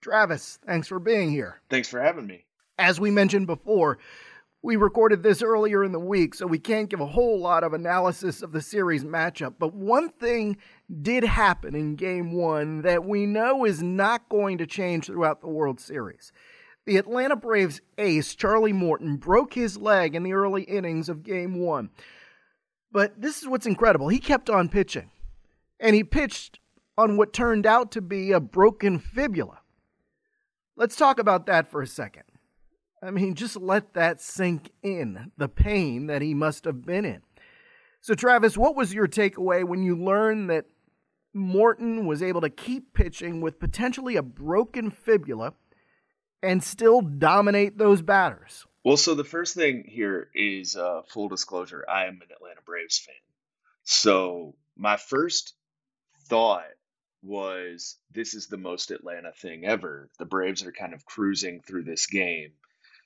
[0.00, 1.60] Travis, thanks for being here.
[1.70, 2.44] Thanks for having me.
[2.78, 3.98] As we mentioned before,
[4.62, 7.72] we recorded this earlier in the week, so we can't give a whole lot of
[7.72, 9.54] analysis of the series matchup.
[9.58, 10.56] But one thing
[11.02, 15.48] did happen in game one that we know is not going to change throughout the
[15.48, 16.32] World Series.
[16.86, 21.58] The Atlanta Braves ace, Charlie Morton, broke his leg in the early innings of game
[21.58, 21.90] one.
[22.92, 24.08] But this is what's incredible.
[24.08, 25.10] He kept on pitching,
[25.80, 26.60] and he pitched
[26.96, 29.60] on what turned out to be a broken fibula.
[30.76, 32.24] Let's talk about that for a second.
[33.02, 37.22] I mean, just let that sink in the pain that he must have been in.
[38.00, 40.66] So, Travis, what was your takeaway when you learned that
[41.32, 45.54] Morton was able to keep pitching with potentially a broken fibula
[46.44, 48.66] and still dominate those batters?
[48.84, 52.98] Well, so the first thing here is uh, full disclosure I am an Atlanta Braves
[52.98, 53.14] fan.
[53.84, 55.54] So, my first
[56.28, 56.64] thought
[57.22, 60.10] was this is the most Atlanta thing ever.
[60.18, 62.52] The Braves are kind of cruising through this game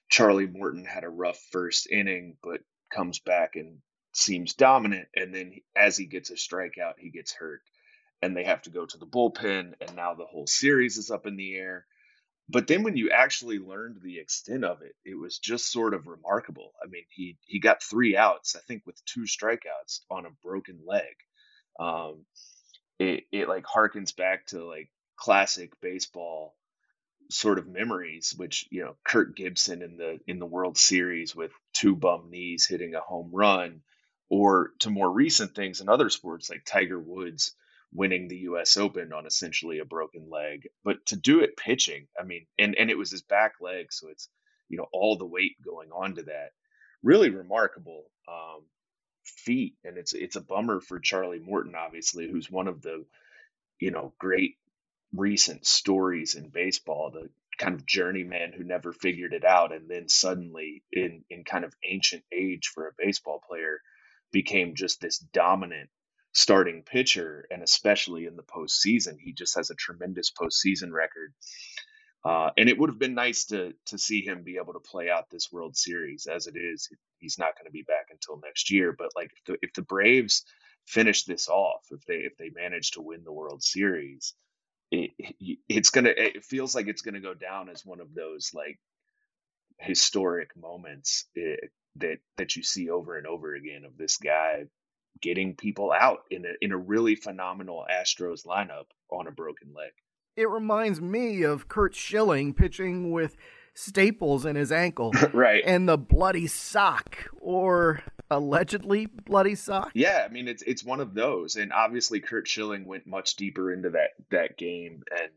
[0.09, 3.79] Charlie Morton had a rough first inning, but comes back and
[4.13, 5.09] seems dominant.
[5.15, 7.61] And then as he gets a strikeout, he gets hurt.
[8.23, 9.75] And they have to go to the bullpen.
[9.81, 11.87] And now the whole series is up in the air.
[12.51, 16.07] But then when you actually learned the extent of it, it was just sort of
[16.07, 16.73] remarkable.
[16.83, 20.81] I mean, he he got three outs, I think, with two strikeouts on a broken
[20.87, 21.15] leg.
[21.79, 22.25] Um,
[22.99, 26.57] it it like harkens back to like classic baseball
[27.31, 31.53] sort of memories, which you know Kirk Gibson in the in the World Series with
[31.75, 33.83] two bum knees hitting a home run,
[34.31, 37.55] or to more recent things in other sports like Tiger Woods
[37.93, 38.77] winning the U.S.
[38.77, 40.69] Open on essentially a broken leg.
[40.85, 44.09] But to do it pitching, I mean, and and it was his back leg, so
[44.09, 44.29] it's
[44.69, 46.51] you know all the weight going onto that.
[47.03, 48.63] Really remarkable um,
[49.25, 53.05] feat, and it's it's a bummer for Charlie Morton, obviously, who's one of the
[53.81, 54.57] you know great
[55.15, 60.09] recent stories in baseball, the kind of journeyman who never figured it out and then
[60.09, 63.81] suddenly in in kind of ancient age for a baseball player
[64.33, 65.91] became just this dominant
[66.33, 71.33] starting pitcher and especially in the postseason he just has a tremendous postseason record
[72.25, 75.09] uh, and it would have been nice to to see him be able to play
[75.09, 76.89] out this World Series as it is.
[77.19, 79.83] He's not going to be back until next year, but like if the, if the
[79.83, 80.45] Braves
[80.87, 84.35] finish this off, if they if they manage to win the World Series,
[84.91, 85.13] it,
[85.69, 88.79] it's gonna it feels like it's gonna go down as one of those like
[89.79, 94.65] historic moments it, eh, that that you see over and over again of this guy
[95.21, 99.93] getting people out in a in a really phenomenal Astros lineup on a broken leg.
[100.37, 103.37] It reminds me of Curt Schilling pitching with
[103.75, 109.91] staples in his ankle, right, and the bloody sock, or allegedly bloody sock.
[109.95, 113.73] Yeah, I mean it's it's one of those, and obviously Curt Schilling went much deeper
[113.73, 115.31] into that that game, and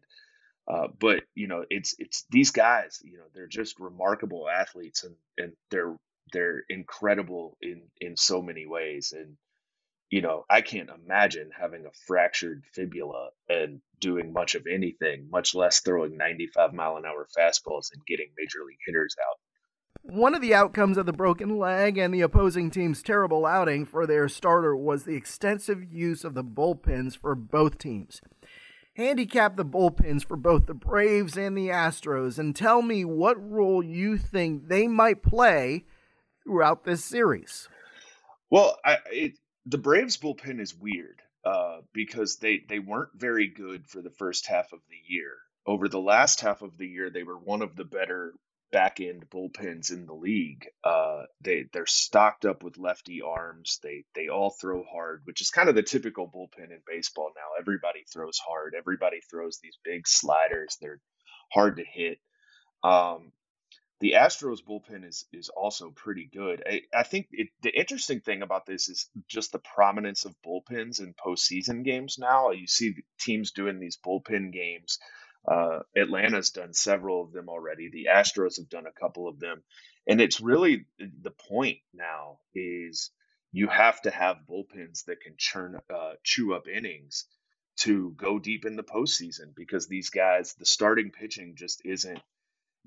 [0.68, 5.16] uh, but you know it's it's these guys, you know, they're just remarkable athletes, and
[5.38, 5.96] and they're
[6.32, 9.38] they're incredible in in so many ways, and
[10.12, 15.56] you know I can't imagine having a fractured fibula and doing much of anything, much
[15.56, 19.38] less throwing 95 mile an hour fastballs and getting major league hitters out.
[20.04, 24.06] One of the outcomes of the broken leg and the opposing team's terrible outing for
[24.06, 28.20] their starter was the extensive use of the bullpens for both teams.
[28.96, 33.84] Handicap the bullpens for both the Braves and the Astros and tell me what role
[33.84, 35.86] you think they might play
[36.44, 37.70] throughout this series.
[38.50, 39.34] Well, I, it,
[39.66, 44.48] the Braves bullpen is weird uh, because they, they weren't very good for the first
[44.48, 45.34] half of the year.
[45.66, 48.34] Over the last half of the year, they were one of the better
[48.72, 50.66] back end bullpens in the league.
[50.84, 53.80] Uh, they they're stocked up with lefty arms.
[53.84, 57.60] They they all throw hard, which is kind of the typical bullpen in baseball now.
[57.60, 58.74] Everybody throws hard.
[58.78, 60.78] Everybody throws these big sliders.
[60.82, 61.00] They're
[61.54, 62.18] hard to hit.
[62.84, 63.32] Um,
[64.02, 66.64] the Astros bullpen is is also pretty good.
[66.68, 71.00] I, I think it, the interesting thing about this is just the prominence of bullpens
[71.00, 72.18] in postseason games.
[72.20, 75.00] Now you see teams doing these bullpen games
[75.48, 77.90] uh, Atlanta's done several of them already.
[77.90, 79.64] The Astros have done a couple of them,
[80.08, 83.12] and it's really the point now is
[83.52, 87.26] you have to have bullpens that can churn, uh, chew up innings
[87.78, 92.22] to go deep in the postseason because these guys, the starting pitching just isn't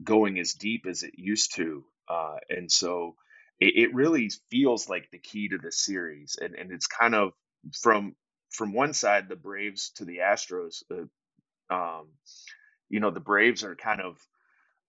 [0.03, 3.17] going as deep as it used to, uh, and so
[3.61, 7.33] it, it, really feels like the key to the series, and and it's kind of
[7.81, 8.15] from
[8.51, 10.83] from one side the Braves to the Astros.
[10.91, 12.09] Uh, um,
[12.89, 14.19] you know, the Braves are kind of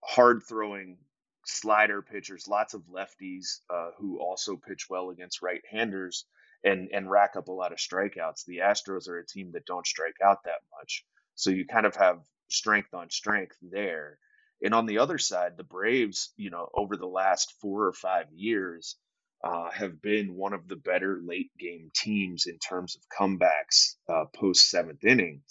[0.04, 0.98] hard throwing
[1.46, 6.26] slider pitchers, lots of lefties uh, who also pitch well against right-handers
[6.64, 8.46] and and rack up a lot of strikeouts.
[8.46, 11.96] The Astros are a team that don't strike out that much, so you kind of
[11.96, 14.18] have strength on strength there.
[14.62, 18.26] And on the other side, the Braves, you know, over the last four or five
[18.34, 18.96] years,
[19.44, 24.26] uh, have been one of the better late game teams in terms of comebacks uh,
[24.34, 25.42] post seventh inning.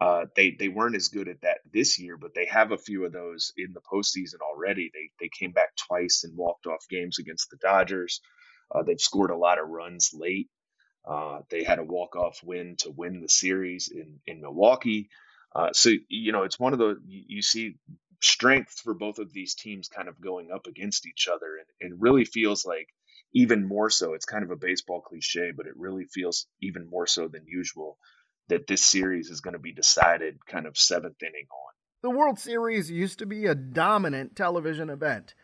[0.00, 3.04] Uh, they they weren't as good at that this year, but they have a few
[3.04, 4.90] of those in the postseason already.
[4.92, 8.20] They they came back twice and walked off games against the Dodgers.
[8.72, 10.48] Uh, they've scored a lot of runs late.
[11.06, 15.08] Uh, they had a walk off win to win the series in in Milwaukee.
[15.54, 17.76] Uh, so you know it's one of the you, you, see
[18.24, 21.98] strength for both of these teams kind of going up against each other, and it
[21.98, 22.88] really feels like
[23.34, 24.14] even more so.
[24.14, 27.98] It's kind of a baseball cliche, but it really feels even more so than usual
[28.48, 31.72] that this series is going to be decided kind of seventh inning on.
[32.02, 35.34] The World Series used to be a dominant television event.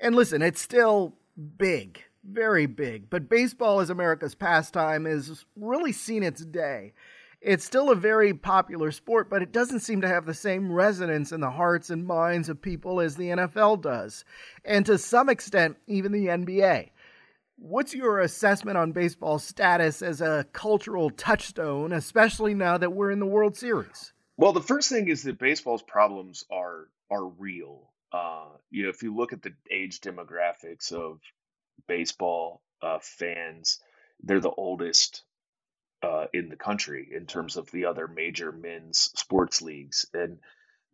[0.00, 1.16] And listen, it's still
[1.58, 6.94] big, very big, but baseball as America's pastime has really seen its day.
[7.44, 11.32] It's still a very popular sport, but it doesn't seem to have the same resonance
[11.32, 14.24] in the hearts and minds of people as the NFL does,
[14.64, 16.90] and to some extent, even the NBA.
[17.56, 23.20] What's your assessment on baseball's status as a cultural touchstone, especially now that we're in
[23.20, 24.12] the World Series?
[24.36, 27.90] Well, the first thing is that baseball's problems are are real.
[28.12, 31.20] Uh, you know, if you look at the age demographics of
[31.86, 33.80] baseball uh, fans,
[34.22, 35.22] they're the oldest
[36.02, 40.38] uh, in the country in terms of the other major men's sports leagues, and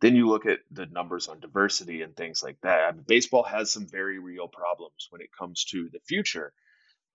[0.01, 2.79] then you look at the numbers on diversity and things like that.
[2.79, 6.53] I mean, baseball has some very real problems when it comes to the future.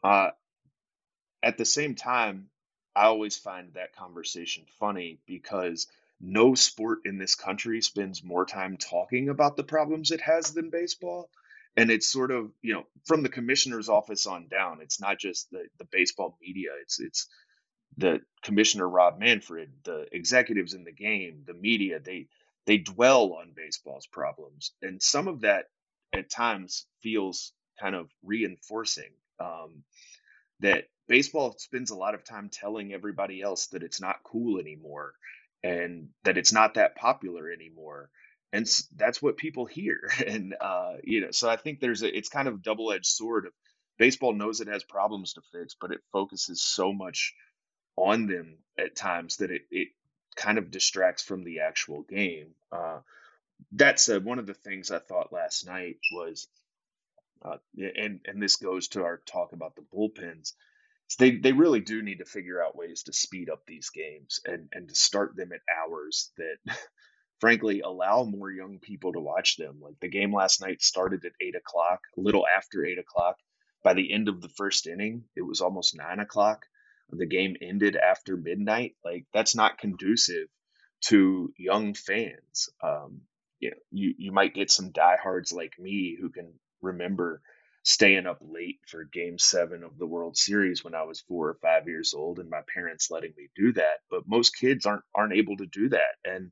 [0.02, 0.30] Uh,
[1.42, 2.48] at the same time,
[2.94, 5.86] I always find that conversation funny because
[6.20, 10.70] no sport in this country spends more time talking about the problems it has than
[10.70, 11.30] baseball.
[11.76, 15.50] And it's sort of, you know, from the commissioner's office on down, it's not just
[15.50, 17.26] the, the baseball media, it's it's
[17.96, 22.28] the commissioner Rob Manfred, the executives in the game, the media, they
[22.66, 25.66] they dwell on baseball's problems, and some of that
[26.14, 29.10] at times feels kind of reinforcing.
[29.40, 29.82] Um,
[30.60, 35.14] that baseball spends a lot of time telling everybody else that it's not cool anymore
[35.62, 38.10] and that it's not that popular anymore
[38.52, 38.66] and
[38.96, 42.48] that's what people hear and uh, you know so i think there's a it's kind
[42.48, 43.52] of double-edged sword of
[43.98, 47.34] baseball knows it has problems to fix but it focuses so much
[47.96, 49.88] on them at times that it, it
[50.36, 52.54] kind of distracts from the actual game.
[52.72, 53.00] Uh,
[53.72, 56.48] that said, one of the things I thought last night was,
[57.44, 60.52] uh, and and this goes to our talk about the bullpens.
[61.18, 64.68] They they really do need to figure out ways to speed up these games and
[64.72, 66.56] and to start them at hours that,
[67.40, 69.78] frankly, allow more young people to watch them.
[69.80, 73.36] Like the game last night started at eight o'clock, a little after eight o'clock.
[73.82, 76.66] By the end of the first inning, it was almost nine o'clock
[77.10, 80.48] the game ended after midnight, like that's not conducive
[81.02, 82.68] to young fans.
[82.82, 83.22] Um,
[83.60, 86.52] you, know, you you might get some diehards like me who can
[86.82, 87.40] remember
[87.82, 91.58] staying up late for game seven of the World Series when I was four or
[91.60, 93.98] five years old and my parents letting me do that.
[94.10, 96.16] But most kids aren't aren't able to do that.
[96.24, 96.50] And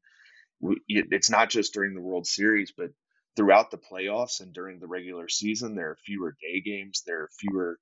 [0.60, 2.90] we, it's not just during the World Series, but
[3.36, 7.30] throughout the playoffs and during the regular season, there are fewer day games, there are
[7.38, 7.78] fewer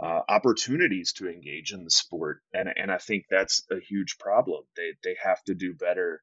[0.00, 4.64] uh, opportunities to engage in the sport, and and I think that's a huge problem.
[4.76, 6.20] They they have to do better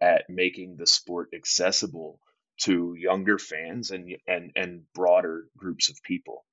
[0.00, 2.20] at making the sport accessible
[2.62, 6.44] to younger fans and and and broader groups of people.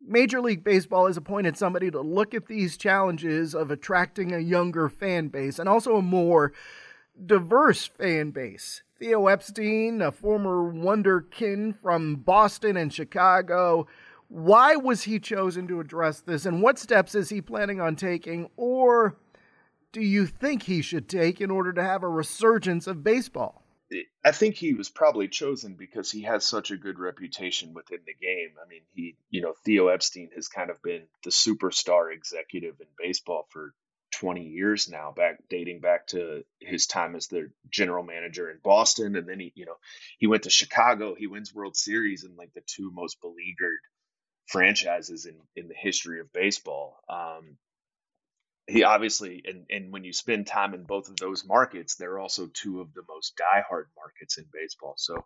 [0.00, 4.88] Major League Baseball has appointed somebody to look at these challenges of attracting a younger
[4.88, 6.52] fan base and also a more
[7.24, 8.82] diverse fan base.
[8.98, 13.86] Theo Epstein, a former wonderkin from Boston and Chicago,
[14.28, 18.48] why was he chosen to address this, and what steps is he planning on taking,
[18.56, 19.16] or
[19.92, 23.62] do you think he should take in order to have a resurgence of baseball?
[24.24, 28.14] I think he was probably chosen because he has such a good reputation within the
[28.14, 28.50] game.
[28.60, 32.88] I mean, he, you know, Theo Epstein has kind of been the superstar executive in
[32.98, 33.74] baseball for
[34.12, 39.14] 20 years now, back dating back to his time as the general manager in Boston.
[39.14, 39.76] And then he, you know,
[40.18, 43.78] he went to Chicago, he wins World Series in like the two most beleaguered
[44.46, 46.98] franchises in in the history of baseball.
[47.08, 47.56] Um,
[48.66, 52.48] he obviously, and and when you spend time in both of those markets, they're also
[52.52, 54.94] two of the most diehard markets in baseball.
[54.96, 55.24] So,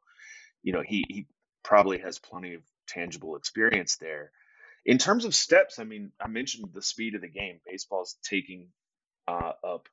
[0.63, 1.27] you know, he he
[1.63, 4.31] probably has plenty of tangible experience there.
[4.85, 7.61] In terms of steps, I mean, I mentioned the speed of the game.
[7.67, 8.69] Baseball's taking
[9.29, 9.89] uh, up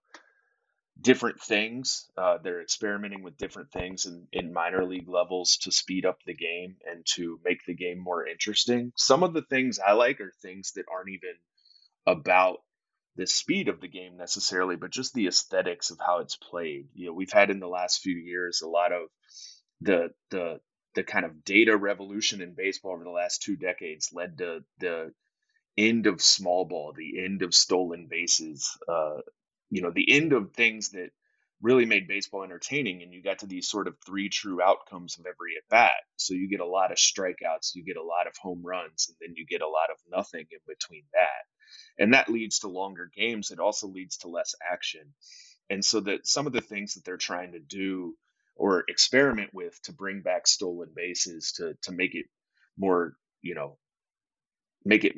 [1.01, 2.09] different things.
[2.17, 6.33] Uh, they're experimenting with different things in, in minor league levels to speed up the
[6.33, 8.91] game and to make the game more interesting.
[8.95, 11.35] Some of the things I like are things that aren't even
[12.05, 12.59] about
[13.15, 16.87] the speed of the game necessarily, but just the aesthetics of how it's played.
[16.93, 19.09] You know, we've had in the last few years a lot of
[19.81, 20.59] the the
[20.95, 25.13] the kind of data revolution in baseball over the last two decades led to the
[25.77, 29.17] end of small ball, the end of stolen bases, uh,
[29.69, 31.09] you know, the end of things that
[31.61, 33.01] really made baseball entertaining.
[33.01, 36.03] And you got to these sort of three true outcomes of every at bat.
[36.15, 39.17] So you get a lot of strikeouts, you get a lot of home runs, and
[39.19, 42.03] then you get a lot of nothing in between that.
[42.03, 43.51] And that leads to longer games.
[43.51, 45.13] It also leads to less action.
[45.69, 48.15] And so that some of the things that they're trying to do
[48.55, 52.25] or experiment with to bring back stolen bases to to make it
[52.77, 53.77] more, you know,
[54.85, 55.15] make it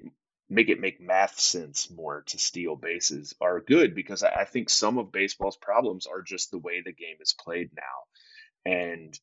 [0.49, 4.97] make it make math sense more to steal bases are good because I, think some
[4.97, 8.71] of baseball's problems are just the way the game is played now.
[8.71, 9.17] And,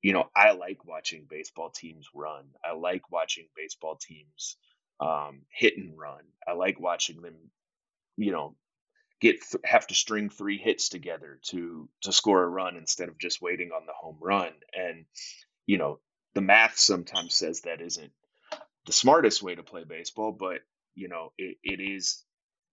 [0.00, 2.44] you know, I like watching baseball teams run.
[2.64, 4.56] I like watching baseball teams
[5.00, 6.22] um, hit and run.
[6.48, 7.36] I like watching them,
[8.16, 8.56] you know,
[9.20, 13.18] get th- have to string three hits together to to score a run instead of
[13.18, 14.52] just waiting on the home run.
[14.74, 15.04] And
[15.66, 16.00] you know,
[16.34, 18.12] the math sometimes says that isn't
[18.86, 20.60] the smartest way to play baseball, but
[20.94, 22.24] you know, it, it is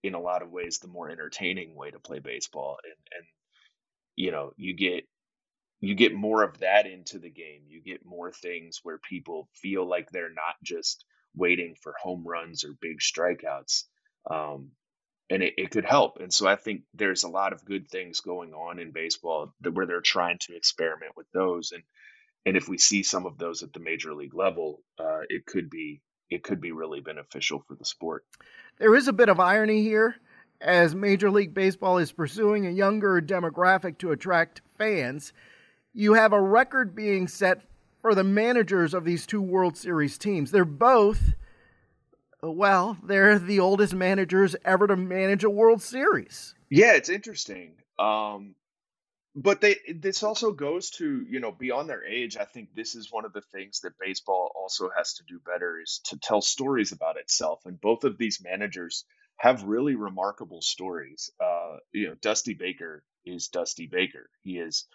[0.03, 2.77] in a lot of ways the more entertaining way to play baseball.
[2.83, 3.25] And and
[4.15, 5.05] you know, you get
[5.79, 7.61] you get more of that into the game.
[7.67, 11.05] You get more things where people feel like they're not just
[11.35, 13.83] waiting for home runs or big strikeouts.
[14.29, 14.71] Um,
[15.29, 16.17] and it, it could help.
[16.19, 19.73] And so I think there's a lot of good things going on in baseball that,
[19.73, 21.71] where they're trying to experiment with those.
[21.71, 21.83] And
[22.45, 25.69] and if we see some of those at the major league level, uh, it could
[25.69, 28.25] be it could be really beneficial for the sport.
[28.79, 30.15] There is a bit of irony here,
[30.61, 35.33] as Major League Baseball is pursuing a younger demographic to attract fans.
[35.93, 37.61] You have a record being set
[38.01, 40.51] for the managers of these two World Series teams.
[40.51, 41.33] They're both,
[42.41, 46.53] well, they're the oldest managers ever to manage a World Series.
[46.69, 47.73] Yeah, it's interesting.
[47.97, 48.53] Um,
[49.37, 53.11] but they this also goes to you know beyond their age i think this is
[53.13, 56.93] one of the things that baseball also has to do better is to tell stories
[56.93, 59.05] about itself and both of these managers
[59.37, 64.29] have really remarkable stories uh, you know dusty baker is dusty baker.
[64.43, 64.85] He is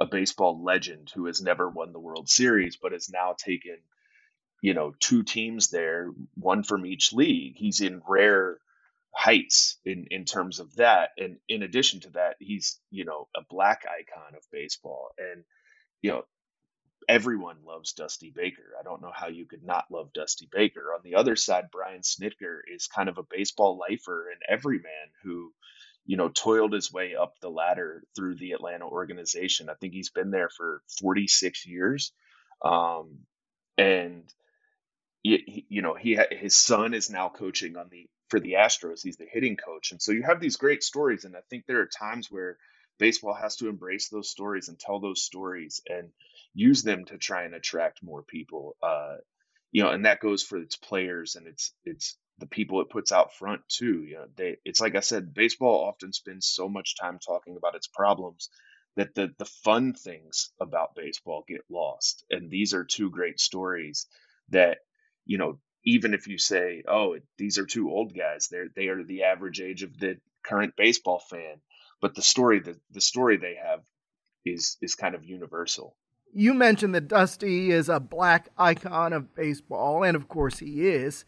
[0.00, 3.78] a baseball legend who has never won the world series but has now taken
[4.62, 7.56] you know two teams there one from each league.
[7.56, 8.59] He's in rare
[9.12, 13.40] heights in in terms of that and in addition to that he's you know a
[13.50, 15.44] black icon of baseball and
[16.00, 16.22] you know
[17.08, 18.62] everyone loves Dusty Baker.
[18.78, 20.92] I don't know how you could not love Dusty Baker.
[20.94, 25.52] On the other side, Brian Snitker is kind of a baseball lifer and everyman who,
[26.06, 29.68] you know, toiled his way up the ladder through the Atlanta organization.
[29.68, 32.12] I think he's been there for 46 years.
[32.62, 33.20] Um,
[33.76, 34.24] and
[35.22, 35.38] you,
[35.68, 39.02] you know, he his son is now coaching on the for the Astros.
[39.02, 39.92] He's the hitting coach.
[39.92, 41.24] And so you have these great stories.
[41.24, 42.56] And I think there are times where
[42.98, 46.10] baseball has to embrace those stories and tell those stories and
[46.54, 48.76] use them to try and attract more people.
[48.82, 49.16] Uh,
[49.72, 53.12] you know, and that goes for its players and it's it's the people it puts
[53.12, 54.02] out front too.
[54.02, 57.76] You know, they it's like I said, baseball often spends so much time talking about
[57.76, 58.48] its problems
[58.96, 62.24] that the the fun things about baseball get lost.
[62.30, 64.06] And these are two great stories
[64.48, 64.78] that
[65.26, 69.02] you know even if you say, "Oh, these are two old guys," they're they are
[69.02, 71.60] the average age of the current baseball fan,
[72.00, 73.80] but the story the the story they have
[74.44, 75.96] is is kind of universal.
[76.32, 81.24] You mentioned that Dusty is a black icon of baseball, and of course he is.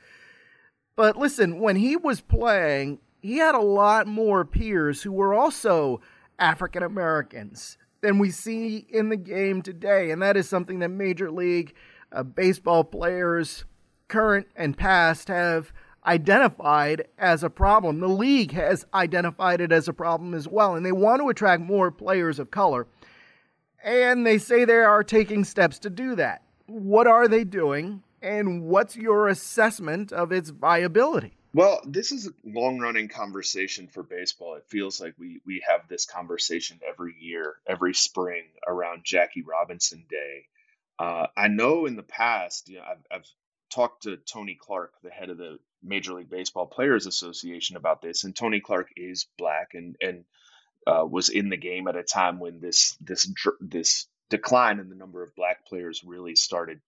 [0.95, 6.01] But listen, when he was playing, he had a lot more peers who were also
[6.39, 11.31] African Americans than we see in the game today, and that is something that Major
[11.31, 11.75] League
[12.13, 13.65] uh, Baseball players
[14.13, 15.73] current and past have
[16.05, 17.99] identified as a problem.
[17.99, 21.63] The league has identified it as a problem as well, and they want to attract
[21.63, 22.87] more players of color.
[23.83, 26.43] And they say they are taking steps to do that.
[26.67, 31.33] What are they doing, and what's your assessment of its viability?
[31.55, 34.57] Well, this is a long running conversation for baseball.
[34.57, 40.05] It feels like we, we have this conversation every year, every spring around Jackie Robinson
[40.11, 40.47] Day.
[40.99, 43.27] Uh, I know in the past, you know, I've, I've
[43.73, 48.25] talked to Tony Clark, the head of the Major League Baseball Players Association, about this,
[48.25, 50.25] and Tony Clark is black and and
[50.87, 54.97] uh, was in the game at a time when this this this decline in the
[54.97, 56.81] number of black players really started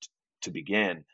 [0.42, 1.04] to begin.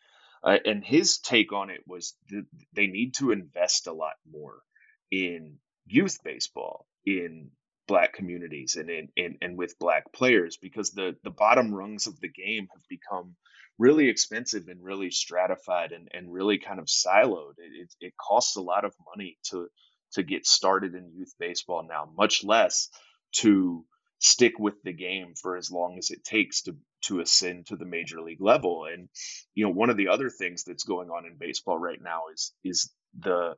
[0.43, 4.63] Uh, and his take on it was that they need to invest a lot more
[5.11, 7.51] in youth baseball, in
[7.87, 12.21] black communities and in, in, and with black players because the the bottom rungs of
[12.21, 13.35] the game have become
[13.81, 17.55] really expensive and really stratified and, and really kind of siloed.
[17.57, 19.69] It, it, it costs a lot of money to
[20.13, 22.89] to get started in youth baseball now, much less
[23.33, 23.85] to
[24.19, 27.87] stick with the game for as long as it takes to to ascend to the
[27.87, 28.85] major league level.
[28.85, 29.09] And
[29.55, 32.53] you know, one of the other things that's going on in baseball right now is
[32.63, 33.55] is the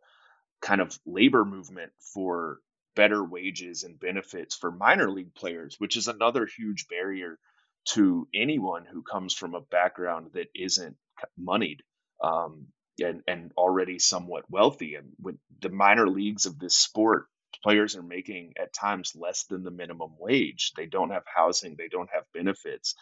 [0.61, 2.59] kind of labor movement for
[2.95, 7.39] better wages and benefits for minor league players, which is another huge barrier
[7.85, 10.97] to anyone who comes from a background that isn't
[11.37, 11.83] moneyed
[12.23, 12.67] um,
[13.03, 14.95] and, and already somewhat wealthy.
[14.95, 17.27] And with the minor leagues of this sport,
[17.63, 20.73] players are making at times less than the minimum wage.
[20.77, 22.95] They don't have housing, they don't have benefits.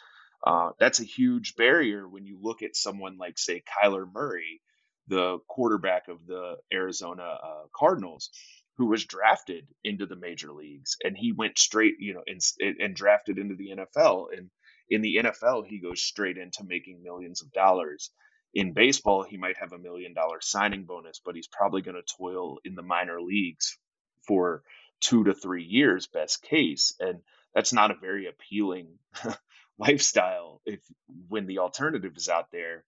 [0.46, 4.62] Uh, that's a huge barrier when you look at someone like, say, Kyler Murray,
[5.08, 8.30] the quarterback of the Arizona uh, Cardinals
[8.76, 12.40] who was drafted into the major leagues and he went straight, you know, and,
[12.80, 14.28] and drafted into the NFL.
[14.34, 14.50] And
[14.90, 18.10] in the NFL, he goes straight into making millions of dollars.
[18.52, 22.16] In baseball, he might have a million dollar signing bonus, but he's probably going to
[22.16, 23.78] toil in the minor leagues
[24.26, 24.62] for
[25.00, 26.94] two to three years, best case.
[26.98, 27.20] And
[27.54, 28.98] that's not a very appealing
[29.78, 30.80] lifestyle if
[31.28, 32.84] when the alternative is out there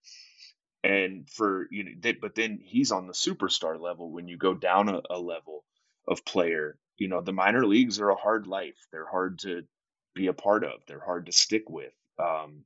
[0.83, 4.53] and for you know that but then he's on the superstar level when you go
[4.53, 5.63] down a, a level
[6.07, 6.77] of player.
[6.97, 8.75] You know, the minor leagues are a hard life.
[8.91, 9.63] They're hard to
[10.13, 10.81] be a part of.
[10.87, 11.93] They're hard to stick with.
[12.19, 12.65] Um,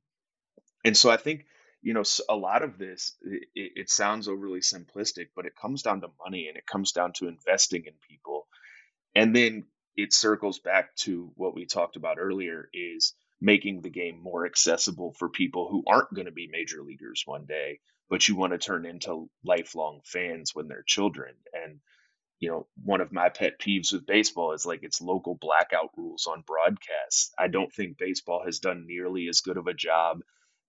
[0.84, 1.46] and so I think,
[1.82, 6.00] you know, a lot of this, it, it sounds overly simplistic, but it comes down
[6.00, 8.46] to money and it comes down to investing in people.
[9.14, 14.20] And then it circles back to what we talked about earlier is making the game
[14.20, 18.36] more accessible for people who aren't going to be major leaguers one day, but you
[18.36, 21.34] want to turn into lifelong fans when they're children.
[21.52, 21.80] And
[22.40, 26.26] you know, one of my pet peeves with baseball is like its local blackout rules
[26.26, 27.32] on broadcasts.
[27.38, 30.20] I don't think baseball has done nearly as good of a job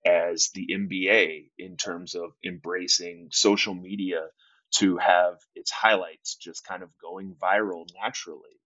[0.05, 4.21] as the NBA in terms of embracing social media
[4.77, 8.59] to have its highlights just kind of going viral naturally.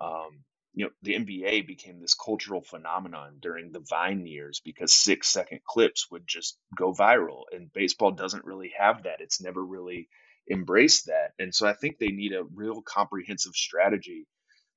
[0.00, 0.44] Um,
[0.74, 5.60] you know, the NBA became this cultural phenomenon during the Vine years because six second
[5.64, 7.42] clips would just go viral.
[7.52, 9.20] And baseball doesn't really have that.
[9.20, 10.08] It's never really
[10.48, 11.32] embrace that.
[11.38, 14.26] And so I think they need a real comprehensive strategy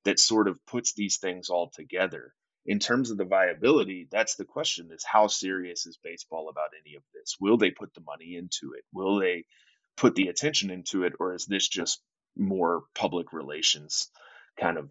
[0.04, 2.32] that sort of puts these things all together.
[2.64, 6.96] In terms of the viability, that's the question is how serious is baseball about any
[6.96, 7.36] of this?
[7.40, 8.84] Will they put the money into it?
[8.92, 9.44] Will they
[9.96, 11.14] put the attention into it?
[11.18, 12.00] Or is this just
[12.36, 14.08] more public relations
[14.60, 14.88] kind of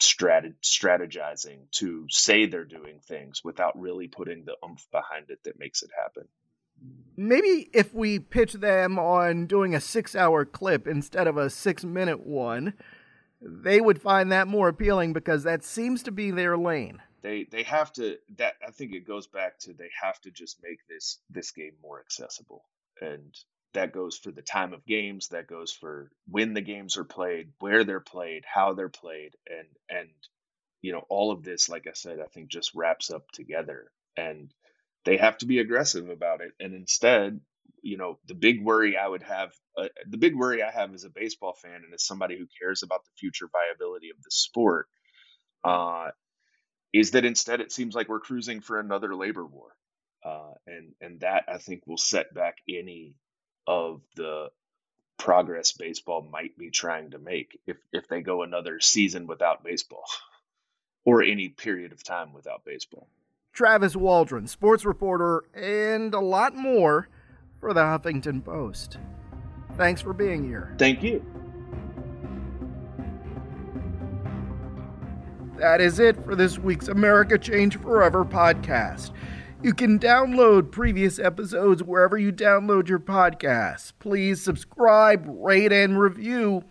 [0.00, 5.82] strategizing to say they're doing things without really putting the oomph behind it that makes
[5.82, 6.26] it happen?
[7.16, 11.84] Maybe if we pitch them on doing a six hour clip instead of a six
[11.84, 12.74] minute one,
[13.40, 17.02] they would find that more appealing because that seems to be their lane.
[17.22, 20.62] They they have to that I think it goes back to they have to just
[20.62, 22.64] make this this game more accessible.
[23.00, 23.36] And
[23.72, 27.52] that goes for the time of games, that goes for when the games are played,
[27.60, 30.08] where they're played, how they're played, and and
[30.82, 33.90] you know, all of this, like I said, I think just wraps up together.
[34.16, 34.52] And
[35.04, 36.52] they have to be aggressive about it.
[36.60, 37.40] And instead,
[37.82, 41.04] you know, the big worry I would have, uh, the big worry I have as
[41.04, 44.86] a baseball fan and as somebody who cares about the future viability of the sport,
[45.64, 46.10] uh,
[46.92, 49.74] is that instead it seems like we're cruising for another labor war,
[50.24, 53.14] uh, and and that I think will set back any
[53.66, 54.48] of the
[55.18, 60.04] progress baseball might be trying to make if if they go another season without baseball,
[61.04, 63.08] or any period of time without baseball.
[63.52, 67.08] Travis Waldron, sports reporter, and a lot more
[67.60, 68.98] for the Huffington Post.
[69.76, 70.74] Thanks for being here.
[70.78, 71.24] Thank you.
[75.58, 79.10] That is it for this week's America Change Forever podcast.
[79.62, 83.92] You can download previous episodes wherever you download your podcasts.
[83.98, 86.64] Please subscribe, rate, and review.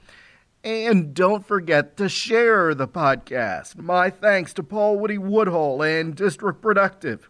[0.63, 3.77] And don't forget to share the podcast.
[3.77, 7.29] My thanks to Paul Woody Woodhull and District Productive.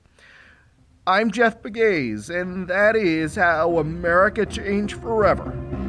[1.06, 5.89] I'm Jeff Pegues, and that is how America changed forever.